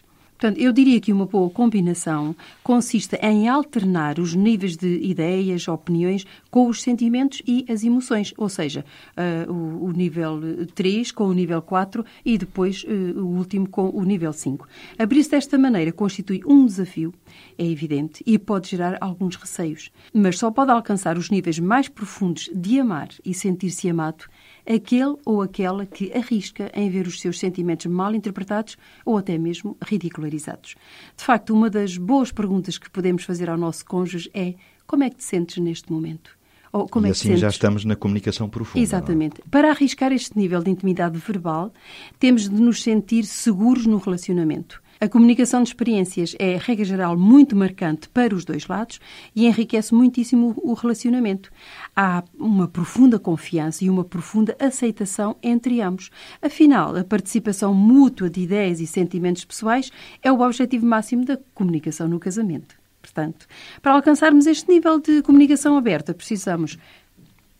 Portanto, 0.42 0.60
eu 0.60 0.74
diria 0.74 1.00
que 1.00 1.14
uma 1.14 1.28
boa 1.28 1.52
combinação 1.52 2.36
consiste 2.64 3.16
em 3.18 3.48
alternar 3.48 4.18
os 4.18 4.34
níveis 4.34 4.76
de 4.76 4.98
ideias, 5.04 5.68
opiniões 5.68 6.26
com 6.50 6.68
os 6.68 6.82
sentimentos 6.82 7.44
e 7.46 7.64
as 7.70 7.84
emoções, 7.84 8.34
ou 8.36 8.50
seja, 8.50 8.84
uh, 9.16 9.54
o, 9.54 9.86
o, 9.86 9.92
nível 9.92 10.42
3 10.74 11.12
com 11.12 11.26
o 11.26 11.34
nível 11.34 11.62
4 11.62 12.04
e 12.26 12.40
depois 12.40 12.84
uh, 12.86 13.20
o 13.20 13.38
último 13.38 13.70
com 13.70 13.90
o 13.90 14.04
nível 14.04 14.34
5. 14.34 14.68
Abrir-se 14.98 15.30
desta 15.30 15.60
maneira 15.60 15.92
constitui 15.92 16.42
um 16.44 16.66
desafio, 16.66 17.14
é 17.56 17.64
evidente, 17.64 18.24
e 18.26 18.40
pode 18.40 18.68
gerar 18.68 18.98
alguns 19.00 19.36
receios, 19.36 19.92
mas 20.12 20.40
só 20.40 20.50
pode 20.50 20.72
alcançar 20.72 21.20
os 21.20 21.30
níveis 21.30 21.60
mais 21.60 21.88
profundos 21.88 22.50
de 22.52 22.80
amar 22.80 23.10
e 23.24 23.32
sentir-se 23.32 23.88
amado 23.88 24.26
aquele 24.68 25.16
ou 25.26 25.42
aquela 25.42 25.86
que 25.86 26.12
arrisca 26.14 26.72
em 26.74 26.90
ver 26.90 27.08
os 27.08 27.20
seus 27.20 27.40
sentimentos 27.40 27.86
mal 27.86 28.14
interpretados 28.14 28.78
ou 29.06 29.18
até 29.18 29.38
mesmo 29.38 29.78
ridicularizados. 29.84 30.76
De 31.16 31.24
facto, 31.24 31.54
uma 31.54 31.70
das 31.70 31.98
boas 31.98 32.32
perguntas 32.32 32.78
que 32.78 32.90
podemos 32.90 33.24
fazer 33.24 33.50
ao 33.50 33.58
nosso 33.58 33.86
cônjuge 33.86 34.30
é 34.34 34.56
como 34.86 35.04
é 35.04 35.10
que 35.10 35.18
te 35.18 35.24
sentes 35.24 35.58
neste 35.58 35.92
momento? 35.92 36.38
Ou 36.74 36.88
como 36.88 37.06
e 37.06 37.10
é 37.10 37.12
assim 37.12 37.36
já 37.36 37.50
estamos 37.50 37.84
na 37.84 37.96
comunicação 37.96 38.48
profunda. 38.50 38.80
É? 38.80 38.84
Exatamente. 38.84 39.42
É? 39.42 39.44
Para 39.50 39.72
arriscar 39.72 40.12
este 40.14 40.38
nível 40.38 40.64
de 40.64 40.72
intimidade 40.72 41.18
verbal, 41.18 41.74
temos 42.18 42.50
de 42.50 42.62
nos 42.62 42.82
sentir 42.82 43.26
seguros 43.26 43.86
no 43.86 43.98
relacionamento. 43.98 44.81
A 45.04 45.10
comunicação 45.10 45.64
de 45.64 45.70
experiências 45.70 46.36
é, 46.38 46.58
regra 46.58 46.86
geral, 46.86 47.18
muito 47.18 47.56
marcante 47.56 48.08
para 48.08 48.36
os 48.36 48.46
dois 48.46 48.68
lados 48.68 49.00
e 49.36 49.48
enriquece 49.48 49.96
muitíssimo 49.96 50.54
o 50.62 50.74
relacionamento. 50.74 51.52
Há 51.96 52.24
uma 52.38 52.68
profunda 52.68 53.18
confiança 53.18 53.84
e 53.84 53.90
uma 53.90 54.04
profunda 54.04 54.56
aceitação 54.60 55.36
entre 55.42 55.82
ambos. 55.82 56.12
Afinal, 56.40 56.96
a 56.96 57.04
participação 57.04 57.74
mútua 57.74 58.30
de 58.30 58.42
ideias 58.42 58.80
e 58.80 58.86
sentimentos 58.86 59.44
pessoais 59.44 59.92
é 60.22 60.32
o 60.32 60.40
objetivo 60.40 60.86
máximo 60.86 61.26
da 61.26 61.40
comunicação 61.56 62.08
no 62.08 62.20
casamento. 62.20 62.76
Portanto, 63.02 63.48
para 63.82 63.94
alcançarmos 63.94 64.46
este 64.46 64.70
nível 64.70 65.00
de 65.00 65.24
comunicação 65.24 65.76
aberta, 65.78 66.14
precisamos 66.14 66.78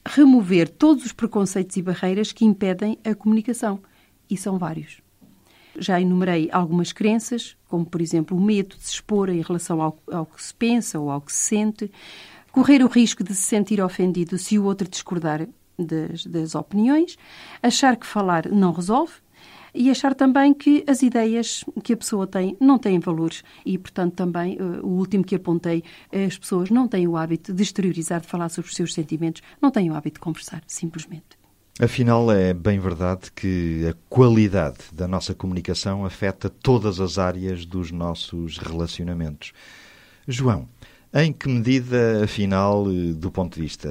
remover 0.06 0.70
todos 0.70 1.08
os 1.08 1.12
preconceitos 1.12 1.76
e 1.76 1.82
barreiras 1.82 2.32
que 2.32 2.46
impedem 2.46 3.00
a 3.04 3.16
comunicação. 3.16 3.80
E 4.30 4.38
são 4.38 4.60
vários. 4.60 5.02
Já 5.78 6.00
enumerei 6.00 6.50
algumas 6.52 6.92
crenças, 6.92 7.56
como, 7.68 7.86
por 7.86 8.02
exemplo, 8.02 8.38
o 8.38 8.42
medo 8.42 8.76
de 8.76 8.84
se 8.84 8.94
expor 8.94 9.30
em 9.30 9.42
relação 9.42 9.82
ao, 9.82 9.98
ao 10.12 10.26
que 10.26 10.44
se 10.44 10.54
pensa 10.54 11.00
ou 11.00 11.10
ao 11.10 11.22
que 11.22 11.32
se 11.32 11.40
sente, 11.40 11.92
correr 12.52 12.84
o 12.84 12.88
risco 12.88 13.24
de 13.24 13.34
se 13.34 13.44
sentir 13.44 13.82
ofendido 13.82 14.38
se 14.38 14.60
o 14.60 14.66
outro 14.66 14.88
discordar 14.88 15.48
das, 15.78 16.26
das 16.26 16.56
opiniões, 16.56 17.18
achar 17.64 17.96
que 17.96 18.06
falar 18.06 18.50
não 18.50 18.72
resolve, 18.72 19.14
e 19.74 19.90
achar 19.90 20.14
também 20.14 20.54
que 20.54 20.84
as 20.88 21.02
ideias 21.02 21.64
que 21.84 21.94
a 21.94 21.98
pessoa 21.98 22.28
tem 22.28 22.58
não 22.60 22.78
têm 22.78 23.00
valores 23.00 23.44
e, 23.66 23.78
portanto, 23.78 24.16
também 24.16 24.58
eh, 24.60 24.64
o 24.84 24.88
último 24.88 25.24
que 25.24 25.36
apontei, 25.36 25.84
as 26.12 26.38
pessoas 26.38 26.70
não 26.70 26.88
têm 26.88 27.08
o 27.08 27.16
hábito 27.16 27.54
de 27.54 27.64
exteriorizar, 27.64 28.22
de 28.22 28.28
falar 28.28 28.50
sobre 28.50 28.70
os 28.70 28.76
seus 28.76 28.94
sentimentos, 28.94 29.42
não 29.62 29.72
têm 29.72 29.90
o 29.90 29.96
hábito 29.96 30.16
de 30.16 30.20
conversar, 30.20 30.62
simplesmente. 30.68 31.41
Afinal, 31.80 32.32
é 32.32 32.54
bem 32.54 32.80
verdade 32.80 33.32
que 33.32 33.88
a 33.90 33.94
qualidade 34.10 34.78
da 34.92 35.08
nossa 35.08 35.34
comunicação 35.34 36.06
afeta 36.06 36.50
todas 36.50 37.00
as 37.00 37.18
áreas 37.18 37.66
dos 37.66 37.92
nossos 37.92 38.58
relacionamentos. 38.58 39.54
João, 40.28 40.68
em 41.14 41.34
que 41.34 41.48
medida, 41.48 42.24
afinal, 42.24 42.86
do 43.16 43.32
ponto 43.32 43.56
de 43.56 43.62
vista 43.62 43.90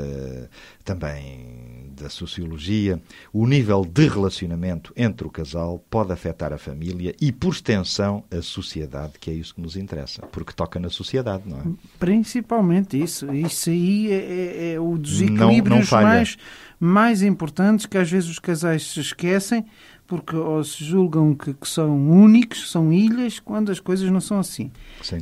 também 0.84 1.60
da 2.00 2.08
sociologia, 2.08 3.00
o 3.32 3.46
nível 3.46 3.84
de 3.84 4.08
relacionamento 4.08 4.92
entre 4.96 5.26
o 5.26 5.30
casal 5.30 5.84
pode 5.90 6.12
afetar 6.12 6.52
a 6.52 6.58
família 6.58 7.14
e, 7.20 7.30
por 7.30 7.52
extensão, 7.52 8.24
a 8.30 8.40
sociedade, 8.40 9.14
que 9.20 9.30
é 9.30 9.34
isso 9.34 9.54
que 9.54 9.60
nos 9.60 9.76
interessa, 9.76 10.22
porque 10.32 10.52
toca 10.52 10.80
na 10.80 10.88
sociedade, 10.88 11.44
não 11.46 11.58
é? 11.58 11.62
Principalmente 11.98 13.00
isso. 13.00 13.32
Isso 13.34 13.70
aí 13.70 14.10
é, 14.10 14.14
é, 14.14 14.72
é 14.72 14.80
o 14.80 14.96
desequilíbrios 14.96 15.90
mais 15.90 16.36
mais 16.82 17.22
importantes 17.22 17.84
que 17.84 17.98
às 17.98 18.10
vezes 18.10 18.30
os 18.30 18.38
casais 18.38 18.90
se 18.92 19.00
esquecem 19.00 19.66
porque 20.10 20.34
ou 20.34 20.64
se 20.64 20.82
julgam 20.82 21.36
que, 21.36 21.54
que 21.54 21.68
são 21.68 22.10
únicos, 22.10 22.68
são 22.68 22.92
ilhas, 22.92 23.38
quando 23.38 23.70
as 23.70 23.78
coisas 23.78 24.10
não 24.10 24.20
são 24.20 24.40
assim. 24.40 24.72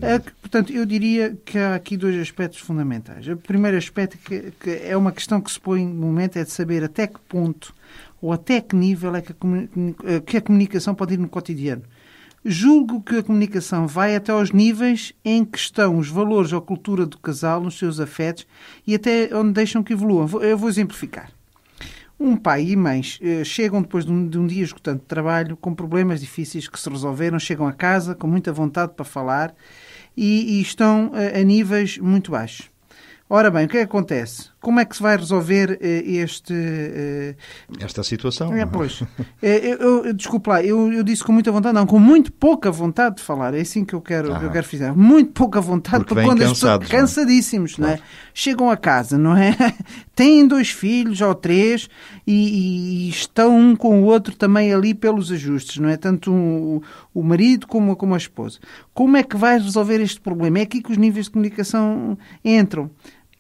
É, 0.01 0.19
portanto, 0.19 0.73
eu 0.73 0.87
diria 0.87 1.37
que 1.45 1.59
há 1.59 1.75
aqui 1.75 1.95
dois 1.95 2.19
aspectos 2.19 2.61
fundamentais. 2.61 3.29
O 3.29 3.37
primeiro 3.37 3.77
aspecto, 3.77 4.17
que, 4.17 4.51
que, 4.59 4.71
é 4.83 4.97
uma 4.97 5.13
questão 5.13 5.43
que 5.43 5.48
se 5.51 5.61
põe 5.61 5.87
no 5.87 6.07
momento, 6.07 6.37
é 6.37 6.45
de 6.45 6.51
saber 6.51 6.85
até 6.85 7.07
que 7.07 7.21
ponto 7.29 7.75
ou 8.21 8.33
até 8.33 8.61
que 8.61 8.75
nível 8.75 9.15
é 9.15 9.23
que 9.23 9.33
a, 9.33 10.21
que 10.21 10.37
a 10.37 10.41
comunicação 10.41 10.95
pode 10.95 11.15
ir 11.15 11.19
no 11.19 11.29
cotidiano. 11.29 11.83
Julgo 12.45 13.03
que 13.03 13.17
a 13.17 13.23
comunicação 13.23 13.87
vai 13.87 14.15
até 14.15 14.33
aos 14.33 14.53
níveis 14.53 15.13
em 15.25 15.45
que 15.45 15.59
estão 15.59 15.99
os 15.99 16.09
valores 16.09 16.53
ou 16.53 16.61
cultura 16.61 17.05
do 17.05 17.19
casal, 17.19 17.61
nos 17.61 17.79
seus 17.79 17.99
afetos 17.99 18.47
e 18.87 18.95
até 18.95 19.29
onde 19.35 19.53
deixam 19.53 19.83
que 19.83 19.93
evoluam. 19.93 20.29
Eu 20.41 20.57
vou 20.57 20.69
exemplificar. 20.69 21.31
Um 22.19 22.37
pai 22.37 22.65
e 22.65 22.77
mães 22.77 23.19
eh, 23.23 23.45
chegam 23.45 23.81
depois 23.81 24.05
de 24.05 24.11
um, 24.11 24.27
de 24.27 24.39
um, 24.39 24.47
dia 24.47 24.65
esgotante 24.65 25.01
de 25.01 25.07
trabalho, 25.07 25.57
com 25.57 25.73
problemas 25.73 26.21
difíceis 26.21 26.67
que 26.67 26.79
se 26.79 26.91
resolveram, 26.91 27.39
chegam 27.39 27.67
a 27.67 27.73
casa 27.73 28.15
com 28.15 28.27
muita 28.27 28.53
vontade 28.53 28.93
para 28.95 29.05
falar 29.05 29.55
e, 30.17 30.59
e 30.59 30.61
estão 30.61 31.13
a, 31.15 31.39
a 31.39 31.43
níveis 31.45 31.97
muito 31.99 32.33
baixos. 32.33 32.71
Ora 33.31 33.51
bem, 33.51 33.67
o 33.67 33.69
que 33.69 33.77
é 33.77 33.81
que 33.81 33.87
acontece? 33.87 34.49
Como 34.61 34.81
é 34.81 34.85
que 34.85 34.97
se 34.97 35.03
vai 35.03 35.17
resolver 35.17 35.71
uh, 35.71 35.79
este... 35.81 36.53
Uh, 36.53 37.37
Esta 37.81 38.03
situação? 38.03 38.53
É, 38.55 38.67
pois. 38.67 39.03
eu, 39.41 40.05
eu, 40.07 40.13
desculpe 40.13 40.51
lá, 40.51 40.63
eu, 40.63 40.93
eu, 40.93 41.05
disse 41.05 41.23
com 41.23 41.33
muita 41.33 41.53
vontade, 41.53 41.75
não, 41.75 41.87
com 41.87 41.99
muito 41.99 42.33
pouca 42.33 42.71
vontade 42.71 43.17
de 43.17 43.23
falar. 43.23 43.55
É 43.55 43.61
assim 43.61 43.85
que 43.85 43.95
eu 43.95 44.01
quero, 44.01 44.37
que 44.39 44.45
eu 44.45 44.51
quero 44.51 44.67
fazer. 44.67 44.93
Muito 44.93 45.31
pouca 45.33 45.61
vontade, 45.61 46.05
porque, 46.05 46.15
porque 46.15 46.27
quando 46.27 46.43
as 46.43 46.51
pessoas... 46.51 46.81
É? 46.83 46.87
Cansadíssimos, 46.87 47.77
claro. 47.77 47.93
não 47.93 47.99
é? 47.99 48.03
Chegam 48.35 48.71
a 48.71 48.77
casa, 48.77 49.17
não 49.17 49.37
é? 49.37 49.57
Têm 50.15 50.47
dois 50.47 50.71
filhos 50.71 51.21
ou 51.21 51.35
três 51.35 51.89
e, 52.27 53.07
e, 53.07 53.09
estão 53.09 53.57
um 53.57 53.77
com 53.77 54.03
o 54.03 54.05
outro 54.05 54.35
também 54.37 54.73
ali 54.73 54.93
pelos 54.93 55.31
ajustes, 55.31 55.79
não 55.79 55.89
é? 55.89 55.97
Tanto 55.97 56.33
o, 56.33 56.83
o 57.15 57.23
marido 57.23 57.67
como, 57.67 57.95
como 57.95 58.15
a 58.15 58.19
esposa. 58.19 58.59
Como 58.93 59.17
é 59.17 59.23
que 59.23 59.37
vai 59.37 59.59
resolver 59.59 60.01
este 60.01 60.21
problema? 60.21 60.59
É 60.59 60.63
aqui 60.63 60.83
que 60.83 60.91
os 60.91 60.97
níveis 60.97 61.27
de 61.27 61.31
comunicação 61.31 62.19
entram. 62.45 62.91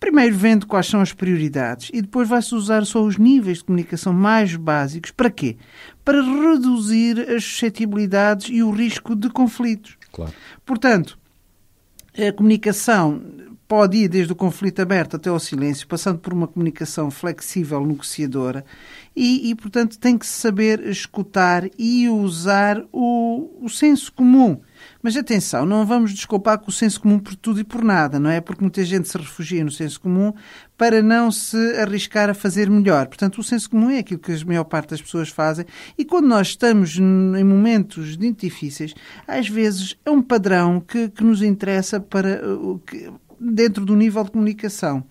Primeiro 0.00 0.36
vendo 0.36 0.66
quais 0.66 0.86
são 0.86 1.00
as 1.00 1.12
prioridades 1.12 1.90
e 1.92 2.00
depois 2.00 2.28
vai-se 2.28 2.54
usar 2.54 2.84
só 2.84 3.02
os 3.02 3.16
níveis 3.16 3.58
de 3.58 3.64
comunicação 3.64 4.12
mais 4.12 4.54
básicos. 4.54 5.10
Para 5.10 5.30
quê? 5.30 5.56
Para 6.04 6.22
reduzir 6.22 7.18
as 7.30 7.42
suscetibilidades 7.42 8.48
e 8.48 8.62
o 8.62 8.70
risco 8.70 9.16
de 9.16 9.28
conflitos. 9.28 9.96
Claro. 10.12 10.32
Portanto, 10.64 11.18
a 12.16 12.32
comunicação 12.32 13.22
pode 13.68 13.98
ir 13.98 14.08
desde 14.08 14.32
o 14.32 14.36
conflito 14.36 14.80
aberto 14.80 15.16
até 15.16 15.28
ao 15.28 15.38
silêncio, 15.38 15.86
passando 15.86 16.18
por 16.18 16.32
uma 16.32 16.48
comunicação 16.48 17.10
flexível, 17.10 17.84
negociadora, 17.84 18.64
e, 19.14 19.50
e 19.50 19.54
portanto, 19.54 19.98
tem 19.98 20.16
que 20.16 20.26
saber 20.26 20.80
escutar 20.86 21.68
e 21.78 22.08
usar 22.08 22.82
o, 22.90 23.58
o 23.60 23.68
senso 23.68 24.10
comum. 24.12 24.58
Mas 25.02 25.16
atenção, 25.16 25.66
não 25.66 25.84
vamos 25.84 26.14
desculpar 26.14 26.58
com 26.58 26.70
o 26.70 26.72
senso 26.72 27.00
comum 27.00 27.18
por 27.18 27.34
tudo 27.34 27.60
e 27.60 27.64
por 27.64 27.84
nada, 27.84 28.18
não 28.18 28.30
é? 28.30 28.40
Porque 28.40 28.62
muita 28.62 28.82
gente 28.84 29.08
se 29.08 29.18
refugia 29.18 29.62
no 29.64 29.70
senso 29.70 30.00
comum 30.00 30.32
para 30.76 31.02
não 31.02 31.30
se 31.30 31.76
arriscar 31.76 32.30
a 32.30 32.34
fazer 32.34 32.70
melhor. 32.70 33.06
Portanto, 33.06 33.38
o 33.38 33.44
senso 33.44 33.68
comum 33.68 33.90
é 33.90 33.98
aquilo 33.98 34.20
que 34.20 34.32
a 34.32 34.46
maior 34.46 34.64
parte 34.64 34.90
das 34.90 35.02
pessoas 35.02 35.28
fazem 35.28 35.66
e 35.98 36.04
quando 36.04 36.28
nós 36.28 36.48
estamos 36.48 36.96
em 36.96 37.44
momentos 37.44 38.16
difíceis, 38.16 38.94
às 39.26 39.48
vezes 39.48 39.96
é 40.06 40.10
um 40.10 40.22
padrão 40.22 40.80
que, 40.80 41.08
que 41.08 41.24
nos 41.24 41.42
interessa 41.42 42.00
para 42.00 42.40
dentro 43.40 43.84
do 43.84 43.96
nível 43.96 44.24
de 44.24 44.30
comunicação. 44.30 45.04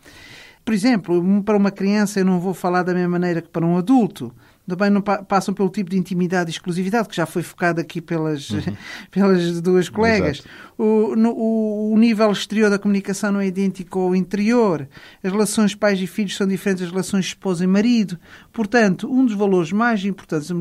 Por 0.63 0.74
exemplo, 0.74 1.44
para 1.44 1.56
uma 1.56 1.72
criança 1.72 2.20
eu 2.20 2.26
não 2.26 2.40
vou 2.40 2.54
falar 2.54 2.84
da 2.84 2.94
mesma 2.94 3.10
maneira 3.10 3.42
que 3.42 3.50
para 3.50 3.66
um 3.66 3.78
adulto 3.78 4.34
também 4.67 4.89
não 4.89 5.01
pa 5.01 5.23
passam 5.23 5.53
pelo 5.53 5.69
tipo 5.69 5.89
de 5.89 5.97
intimidade 5.97 6.49
e 6.49 6.51
exclusividade 6.51 7.08
que 7.08 7.15
já 7.15 7.25
foi 7.25 7.41
focado 7.41 7.80
aqui 7.80 8.01
pelas, 8.01 8.49
uhum. 8.49 8.62
pelas 9.10 9.62
duas 9.62 9.88
colegas. 9.88 10.43
O, 10.77 11.15
no, 11.15 11.32
o, 11.32 11.93
o, 11.93 11.97
nível 11.97 12.32
exterior 12.32 12.69
da 12.69 12.77
comunicação 12.77 13.32
não 13.32 13.39
é 13.39 13.47
idêntico 13.47 13.99
ao 13.99 14.15
interior. 14.15 14.88
As 15.23 15.32
relações 15.32 15.73
pais 15.73 15.99
e 15.99 16.06
filhos 16.06 16.36
são 16.36 16.45
diferentes 16.45 16.82
das 16.84 16.91
relações 16.91 17.25
esposa 17.25 17.63
e 17.63 17.67
marido. 17.67 18.19
Portanto, 18.51 19.12
um 19.12 19.25
dos 19.25 19.36
valores 19.36 19.71
mais 19.71 20.03
importantes 20.06 20.51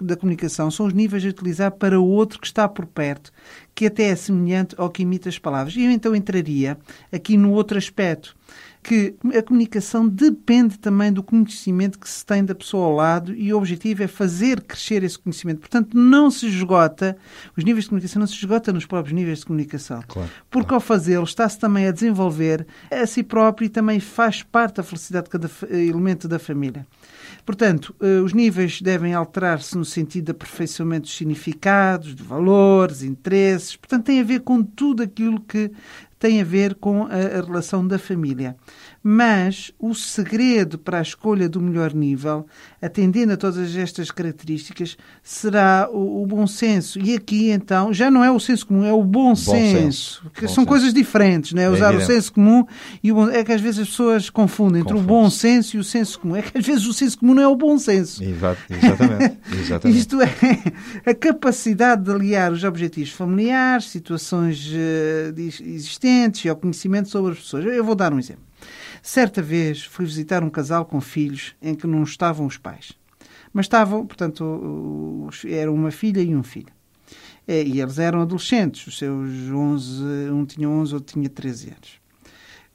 da 0.00 0.16
comunicação 0.16 0.70
são 0.70 0.86
os 0.86 0.92
níveis 0.92 1.24
a 1.24 1.28
utilizar 1.28 1.72
para 1.72 2.00
o 2.00 2.06
outro 2.06 2.38
que 2.38 2.46
está 2.46 2.68
por 2.68 2.86
perto, 2.86 3.32
que 3.74 3.86
até 3.86 4.04
é 4.04 4.16
semelhante 4.16 4.74
ao 4.78 4.90
que 4.90 5.02
imita 5.02 5.28
as 5.28 5.38
palavras. 5.38 5.74
E 5.76 5.84
eu 5.84 5.90
então 5.90 6.14
entraria 6.14 6.78
aqui 7.10 7.36
no 7.36 7.52
outro 7.52 7.78
aspecto 7.78 8.36
que 8.86 9.16
a 9.36 9.42
comunicação 9.42 10.06
depende 10.06 10.78
também 10.78 11.12
do 11.12 11.20
conhecimento 11.20 11.98
que 11.98 12.08
se 12.08 12.24
tem 12.24 12.44
da 12.44 12.54
pessoa 12.54 12.86
ao 12.86 12.94
lado 12.94 13.34
e 13.34 13.52
o 13.52 13.58
objetivo 13.58 14.04
é 14.04 14.06
fazer 14.06 14.60
crescer 14.60 15.02
esse 15.02 15.18
conhecimento. 15.18 15.58
Portanto, 15.58 15.98
não 15.98 16.30
se 16.30 16.46
esgota, 16.46 17.16
os 17.56 17.64
níveis 17.64 17.82
de 17.82 17.88
comunicação 17.88 18.20
não 18.20 18.28
se 18.28 18.34
esgota 18.34 18.72
nos 18.72 18.86
próprios 18.86 19.12
níveis 19.12 19.40
de 19.40 19.46
comunicação. 19.46 20.04
Claro, 20.06 20.30
porque 20.48 20.68
claro. 20.68 20.74
ao 20.76 20.80
fazê-lo 20.80 21.24
está-se 21.24 21.58
também 21.58 21.88
a 21.88 21.90
desenvolver 21.90 22.64
a 22.88 23.04
si 23.08 23.24
próprio 23.24 23.66
e 23.66 23.68
também 23.68 23.98
faz 23.98 24.44
parte 24.44 24.76
da 24.76 24.84
felicidade 24.84 25.24
de 25.24 25.30
cada 25.30 25.50
elemento 25.68 26.28
da 26.28 26.38
família. 26.38 26.86
Portanto, 27.44 27.92
eh, 28.00 28.20
os 28.20 28.32
níveis 28.32 28.80
devem 28.80 29.14
alterar-se 29.14 29.76
no 29.76 29.84
sentido 29.84 30.26
de 30.26 30.30
aperfeiçoamento 30.30 31.02
dos 31.02 31.16
significados, 31.16 32.14
de 32.14 32.22
valores, 32.22 33.02
interesses. 33.02 33.74
Portanto, 33.74 34.04
tem 34.04 34.20
a 34.20 34.24
ver 34.24 34.40
com 34.40 34.62
tudo 34.62 35.02
aquilo 35.02 35.40
que 35.40 35.72
tem 36.18 36.40
a 36.40 36.44
ver 36.44 36.74
com 36.74 37.04
a, 37.04 37.14
a 37.14 37.42
relação 37.44 37.86
da 37.86 37.98
família 37.98 38.56
mas 39.08 39.70
o 39.78 39.94
segredo 39.94 40.76
para 40.76 40.98
a 40.98 41.00
escolha 41.00 41.48
do 41.48 41.60
melhor 41.60 41.94
nível, 41.94 42.44
atendendo 42.82 43.34
a 43.34 43.36
todas 43.36 43.76
estas 43.76 44.10
características, 44.10 44.96
será 45.22 45.88
o, 45.92 46.24
o 46.24 46.26
bom 46.26 46.44
senso. 46.44 46.98
E 46.98 47.14
aqui, 47.14 47.50
então, 47.50 47.94
já 47.94 48.10
não 48.10 48.24
é 48.24 48.32
o 48.32 48.40
senso 48.40 48.66
comum, 48.66 48.84
é 48.84 48.92
o 48.92 49.04
bom, 49.04 49.28
bom 49.28 49.36
senso, 49.36 49.76
senso. 49.76 50.30
que 50.34 50.40
bom 50.40 50.46
são 50.48 50.54
senso. 50.54 50.66
coisas 50.66 50.92
diferentes, 50.92 51.52
não 51.52 51.62
é? 51.62 51.66
é 51.66 51.70
Usar 51.70 51.90
evidente. 51.90 52.10
o 52.10 52.14
senso 52.14 52.32
comum 52.32 52.66
e 53.00 53.12
o 53.12 53.14
bom... 53.14 53.28
É 53.30 53.44
que 53.44 53.52
às 53.52 53.60
vezes 53.60 53.82
as 53.82 53.88
pessoas 53.90 54.28
confundem 54.28 54.82
entre 54.82 54.96
o 54.96 55.00
bom 55.00 55.30
senso 55.30 55.76
e 55.76 55.78
o 55.78 55.84
senso 55.84 56.18
comum. 56.18 56.34
É 56.34 56.42
que 56.42 56.58
às 56.58 56.66
vezes 56.66 56.84
o 56.84 56.92
senso 56.92 57.16
comum 57.16 57.32
não 57.32 57.42
é 57.44 57.46
o 57.46 57.54
bom 57.54 57.78
senso. 57.78 58.24
Exatamente. 58.68 59.38
Exatamente. 59.54 59.98
Isto 60.00 60.20
é 60.20 60.28
a 61.08 61.14
capacidade 61.14 62.02
de 62.02 62.10
aliar 62.10 62.50
os 62.50 62.64
objetivos 62.64 63.12
familiares, 63.12 63.84
situações 63.84 64.66
uh, 64.66 65.38
existentes 65.38 66.44
e 66.44 66.48
ao 66.48 66.56
conhecimento 66.56 67.08
sobre 67.08 67.34
as 67.34 67.38
pessoas. 67.38 67.64
Eu 67.66 67.84
vou 67.84 67.94
dar 67.94 68.12
um 68.12 68.18
exemplo. 68.18 68.45
Certa 69.06 69.40
vez 69.40 69.84
fui 69.84 70.04
visitar 70.04 70.42
um 70.42 70.50
casal 70.50 70.84
com 70.84 71.00
filhos 71.00 71.54
em 71.62 71.76
que 71.76 71.86
não 71.86 72.02
estavam 72.02 72.44
os 72.44 72.58
pais. 72.58 72.92
Mas 73.52 73.66
estavam, 73.66 74.04
portanto, 74.04 75.28
era 75.48 75.70
uma 75.70 75.92
filha 75.92 76.20
e 76.20 76.34
um 76.34 76.42
filho. 76.42 76.74
É, 77.46 77.62
e 77.62 77.80
eles 77.80 78.00
eram 78.00 78.20
adolescentes, 78.20 78.84
os 78.84 78.98
seus 78.98 79.30
11, 79.48 80.02
um 80.32 80.44
tinha 80.44 80.68
11, 80.68 80.94
outro 80.94 81.12
tinha 81.12 81.28
13 81.28 81.68
anos. 81.68 82.00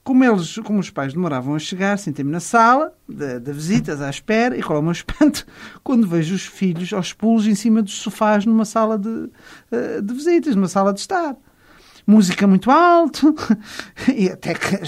Como, 0.06 0.24
eles, 0.24 0.56
como 0.60 0.80
os 0.80 0.90
pais 0.90 1.12
demoravam 1.12 1.54
a 1.54 1.60
chegar, 1.60 2.00
sentei-me 2.00 2.32
na 2.32 2.40
sala 2.40 2.96
de, 3.10 3.38
de, 3.38 3.52
visitas 3.52 4.02
à 4.02 4.10
espera 4.10 4.58
e 4.58 4.64
qual 4.64 4.78
é 4.78 4.80
o 4.80 4.84
meu 4.84 4.94
espanto 4.94 5.46
quando 5.84 6.08
vejo 6.08 6.34
os 6.34 6.46
filhos 6.46 6.94
aos 6.94 7.12
pulos 7.12 7.46
em 7.46 7.56
cima 7.56 7.82
dos 7.82 7.96
sofás 7.96 8.46
numa 8.46 8.64
sala 8.64 8.98
de, 8.98 9.30
eh, 9.70 10.00
de 10.00 10.14
visitas, 10.14 10.56
numa 10.56 10.70
sala 10.70 10.94
de 10.94 11.02
estar. 11.02 11.36
Música 12.08 12.48
muito 12.48 12.72
alto 12.72 13.36
e 14.16 14.30
até 14.30 14.54
que 14.54 14.80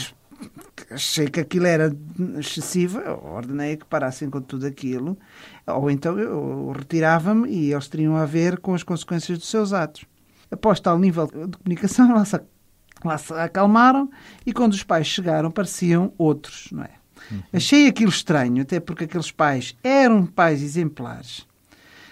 achei 0.93 1.27
que 1.27 1.39
aquilo 1.39 1.65
era 1.65 1.95
excessivo, 2.39 2.99
eu 2.99 3.21
ordenei 3.23 3.77
que 3.77 3.85
parassem 3.85 4.29
com 4.29 4.41
tudo 4.41 4.65
aquilo, 4.65 5.17
ou 5.67 5.89
então 5.89 6.17
eu 6.19 6.71
retirava-me 6.71 7.49
e 7.49 7.73
eles 7.73 7.87
teriam 7.87 8.15
a 8.15 8.25
ver 8.25 8.59
com 8.59 8.73
as 8.73 8.83
consequências 8.83 9.37
dos 9.37 9.49
seus 9.49 9.73
atos. 9.73 10.05
Após 10.49 10.79
tal 10.79 10.97
nível 10.99 11.27
de 11.27 11.57
comunicação, 11.57 12.13
lá 12.15 12.25
se, 12.25 12.39
lá 13.03 13.17
se 13.17 13.33
acalmaram 13.33 14.09
e 14.45 14.53
quando 14.53 14.73
os 14.73 14.83
pais 14.83 15.07
chegaram 15.07 15.51
pareciam 15.51 16.13
outros, 16.17 16.69
não 16.71 16.83
é? 16.83 16.91
Uhum. 17.31 17.43
Achei 17.53 17.87
aquilo 17.87 18.09
estranho, 18.09 18.61
até 18.61 18.79
porque 18.79 19.05
aqueles 19.05 19.31
pais 19.31 19.75
eram 19.83 20.25
pais 20.25 20.61
exemplares. 20.61 21.47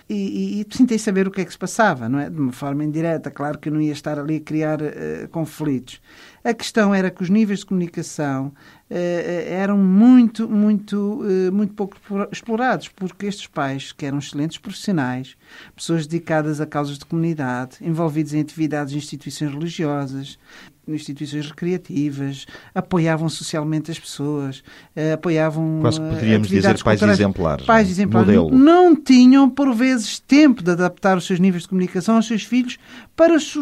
E, 0.10 0.14
e, 0.14 0.60
e 0.60 0.66
tentei 0.66 1.00
saber 1.00 1.26
o 1.26 1.32
que 1.32 1.40
é 1.40 1.46
que 1.46 1.52
se 1.52 1.58
passava, 1.58 2.10
não 2.10 2.20
é? 2.20 2.30
De 2.30 2.38
uma 2.38 2.52
forma 2.52 2.84
indireta, 2.84 3.32
claro 3.32 3.58
que 3.58 3.70
eu 3.70 3.74
não 3.74 3.80
ia 3.80 3.94
estar 3.94 4.20
ali 4.20 4.38
a 4.38 4.42
criar 4.42 4.82
uh, 4.82 5.28
conflitos. 5.30 6.02
A 6.44 6.54
questão 6.54 6.94
era 6.94 7.12
que 7.12 7.22
os 7.22 7.30
níveis 7.30 7.60
de 7.60 7.66
comunicação 7.68 8.48
uh, 8.48 8.94
eram 9.48 9.78
muito, 9.78 10.50
muito, 10.50 11.22
uh, 11.22 11.52
muito 11.52 11.74
pouco 11.74 11.98
explorados, 12.32 12.88
porque 12.88 13.28
estes 13.28 13.48
pais, 13.48 13.92
que 13.92 14.06
eram 14.06 14.18
excelentes 14.18 14.58
profissionais, 14.58 15.36
pessoas 15.76 16.08
dedicadas 16.08 16.60
a 16.60 16.66
causas 16.66 16.98
de 16.98 17.06
comunidade, 17.06 17.78
envolvidos 17.82 18.34
em 18.34 18.42
atividades 18.42 18.92
de 18.92 18.98
instituições 18.98 19.54
religiosas, 19.54 20.40
instituições 20.88 21.48
recreativas, 21.48 22.46
apoiavam 22.74 23.30
socialmente 23.30 23.92
as 23.92 24.00
pessoas, 24.00 24.64
apoiavam. 25.14 25.80
Quase 25.82 26.00
poderíamos 26.00 26.48
dizer 26.48 26.84
pais 26.84 27.02
exemplares. 27.02 27.66
Pais 27.66 27.90
exemplares. 27.90 28.28
Modelo. 28.28 28.58
Não 28.58 28.96
tinham, 28.96 29.50
por 29.50 29.74
vezes, 29.74 30.20
tempo 30.20 30.64
de 30.64 30.72
adaptar 30.72 31.18
os 31.18 31.26
seus 31.26 31.40
níveis 31.40 31.64
de 31.64 31.70
comunicação 31.70 32.16
aos 32.16 32.28
seus 32.28 32.44
filhos 32.44 32.78
para 33.16 33.36
os 33.36 33.54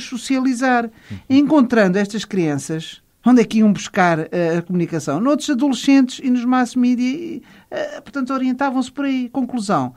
socializar. 0.00 0.84
Uhum. 0.84 1.18
Encontrando 1.30 1.98
estas 1.98 2.23
crianças, 2.24 3.02
onde 3.24 3.40
é 3.40 3.44
que 3.44 3.58
iam 3.58 3.72
buscar 3.72 4.18
uh, 4.18 4.58
a 4.58 4.62
comunicação? 4.62 5.20
Noutros 5.20 5.50
adolescentes 5.50 6.20
e 6.22 6.30
nos 6.30 6.44
mass 6.44 6.74
media, 6.74 7.38
uh, 7.38 8.02
portanto, 8.02 8.32
orientavam-se 8.32 8.92
por 8.92 9.04
aí. 9.04 9.28
Conclusão. 9.28 9.94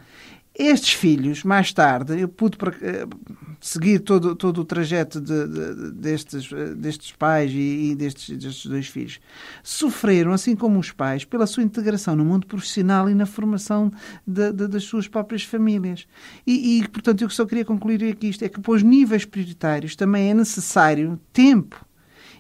Estes 0.60 0.94
filhos, 0.94 1.44
mais 1.44 1.72
tarde, 1.72 2.20
eu 2.20 2.28
pude 2.28 2.58
uh, 2.58 2.68
seguir 3.60 4.00
todo, 4.00 4.36
todo 4.36 4.62
o 4.62 4.66
trajeto 4.66 5.22
de, 5.22 5.48
de, 5.48 5.92
destes, 5.92 6.50
destes 6.76 7.12
pais 7.12 7.52
e, 7.52 7.92
e 7.92 7.96
destes, 7.96 8.36
destes 8.36 8.66
dois 8.66 8.88
filhos, 8.88 9.20
sofreram, 9.62 10.32
assim 10.32 10.56
como 10.56 10.80
os 10.80 10.92
pais, 10.92 11.24
pela 11.24 11.46
sua 11.46 11.62
integração 11.62 12.16
no 12.16 12.26
mundo 12.26 12.48
profissional 12.48 13.08
e 13.08 13.14
na 13.14 13.28
formação 13.28 13.92
de, 14.26 14.52
das 14.52 14.84
suas 14.86 15.08
próprias 15.08 15.44
famílias. 15.44 16.08
E, 16.46 16.80
e, 16.80 16.88
portanto, 16.88 17.22
eu 17.22 17.30
só 17.30 17.46
queria 17.46 17.66
concluir 17.66 18.04
aqui 18.12 18.30
isto, 18.30 18.44
é 18.44 18.50
que 18.50 18.60
para 18.60 18.72
os 18.72 18.82
níveis 18.82 19.26
prioritários 19.26 19.96
também 19.96 20.32
é 20.32 20.34
necessário 20.34 21.20
tempo 21.32 21.86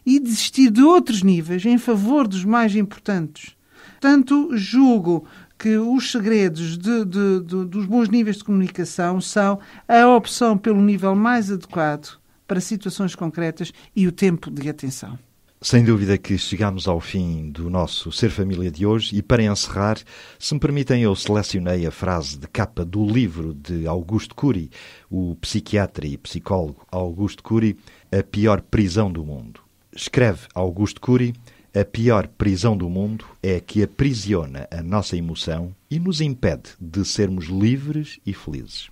e 0.08 0.22
desistir 0.22 0.72
de 0.72 0.82
outros 0.82 1.22
níveis 1.22 1.66
em 1.66 1.78
favor 1.78 2.30
dos 2.30 2.46
mais 2.46 2.74
importantes. 2.74 3.58
Portanto, 3.92 4.52
julgo 4.54 5.28
que 5.60 5.76
os 5.76 6.10
segredos 6.10 6.78
de, 6.78 7.04
de, 7.04 7.42
de, 7.42 7.66
dos 7.66 7.86
bons 7.86 8.08
níveis 8.08 8.38
de 8.38 8.46
comunicação 8.46 9.20
são 9.20 9.60
a 9.86 10.08
opção 10.08 10.58
pelo 10.58 10.82
nível 10.82 11.14
mais 11.14 11.52
adequado 11.52 12.18
para 12.48 12.62
situações 12.62 13.16
concretas 13.16 13.74
e 13.94 14.08
o 14.08 14.12
tempo 14.14 14.50
de 14.50 14.70
atenção. 14.70 15.20
Sem 15.60 15.84
dúvida 15.84 16.18
que 16.18 16.38
chegamos 16.38 16.88
ao 16.88 17.02
fim 17.02 17.50
do 17.50 17.70
nosso 17.70 18.10
Ser 18.10 18.30
Família 18.30 18.72
de 18.72 18.86
hoje 18.86 19.14
e 19.14 19.22
para 19.22 19.44
encerrar, 19.44 19.98
se 20.40 20.54
me 20.54 20.60
permitem, 20.60 21.02
eu 21.02 21.16
selecionei 21.18 21.86
a 21.86 21.92
frase 21.92 22.38
de 22.38 22.48
capa 22.48 22.86
do 22.86 23.06
livro 23.06 23.54
de 23.54 23.86
Augusto 23.86 24.34
Cury, 24.36 24.70
o 25.10 25.36
psiquiatra 25.36 26.08
e 26.08 26.18
psicólogo 26.18 26.86
Augusto 26.90 27.44
Cury, 27.44 27.76
A 28.10 28.24
Pior 28.24 28.62
Prisão 28.62 29.12
do 29.12 29.26
Mundo. 29.26 29.67
Escreve 29.98 30.42
Augusto 30.54 31.02
Cury: 31.02 31.34
a 31.74 31.84
pior 31.84 32.28
prisão 32.28 32.78
do 32.78 32.88
mundo 32.88 33.26
é 33.42 33.56
a 33.56 33.60
que 33.60 33.82
aprisiona 33.82 34.68
a 34.70 34.84
nossa 34.84 35.18
emoção 35.18 35.74
e 35.90 35.98
nos 35.98 36.22
impede 36.22 36.70
de 36.80 37.04
sermos 37.04 37.46
livres 37.46 38.20
e 38.24 38.32
felizes. 38.32 38.92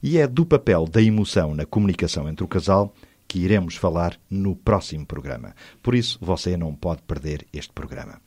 E 0.00 0.18
é 0.18 0.26
do 0.28 0.46
papel 0.46 0.86
da 0.86 1.02
emoção 1.02 1.56
na 1.56 1.66
comunicação 1.66 2.28
entre 2.28 2.44
o 2.44 2.48
casal 2.48 2.94
que 3.26 3.40
iremos 3.40 3.74
falar 3.74 4.16
no 4.30 4.54
próximo 4.54 5.04
programa. 5.04 5.56
Por 5.82 5.92
isso, 5.92 6.18
você 6.20 6.56
não 6.56 6.72
pode 6.72 7.02
perder 7.02 7.44
este 7.52 7.72
programa. 7.72 8.20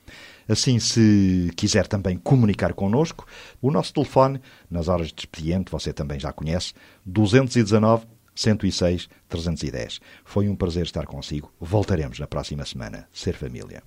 Assim, 0.49 0.79
se 0.79 1.49
quiser 1.55 1.87
também 1.87 2.17
comunicar 2.17 2.73
connosco, 2.73 3.25
o 3.61 3.71
nosso 3.71 3.93
telefone, 3.93 4.41
nas 4.69 4.89
horas 4.89 5.07
de 5.07 5.21
expediente, 5.21 5.71
você 5.71 5.93
também 5.93 6.19
já 6.19 6.33
conhece, 6.33 6.73
219 7.05 8.05
106 8.35 9.07
310. 9.29 9.99
Foi 10.23 10.47
um 10.49 10.55
prazer 10.55 10.83
estar 10.83 11.05
consigo. 11.05 11.51
Voltaremos 11.59 12.19
na 12.19 12.27
próxima 12.27 12.65
semana. 12.65 13.07
Ser 13.11 13.35
Família. 13.35 13.81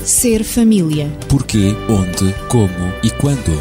Ser 0.00 0.42
Família. 0.42 1.08
Porquê, 1.28 1.74
onde, 1.88 2.32
como 2.48 2.92
e 3.04 3.10
quando. 3.20 3.52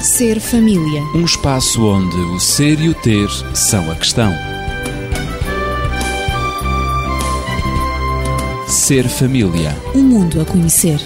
Ser 0.00 0.38
Família. 0.38 1.00
Um 1.14 1.24
espaço 1.24 1.82
onde 1.82 2.16
o 2.16 2.38
ser 2.38 2.78
e 2.78 2.90
o 2.90 2.94
ter 2.94 3.28
são 3.54 3.90
a 3.90 3.96
questão. 3.96 4.30
Ser 8.68 9.08
Família. 9.08 9.74
Um 9.94 10.02
mundo 10.02 10.40
a 10.42 10.44
conhecer. 10.44 11.00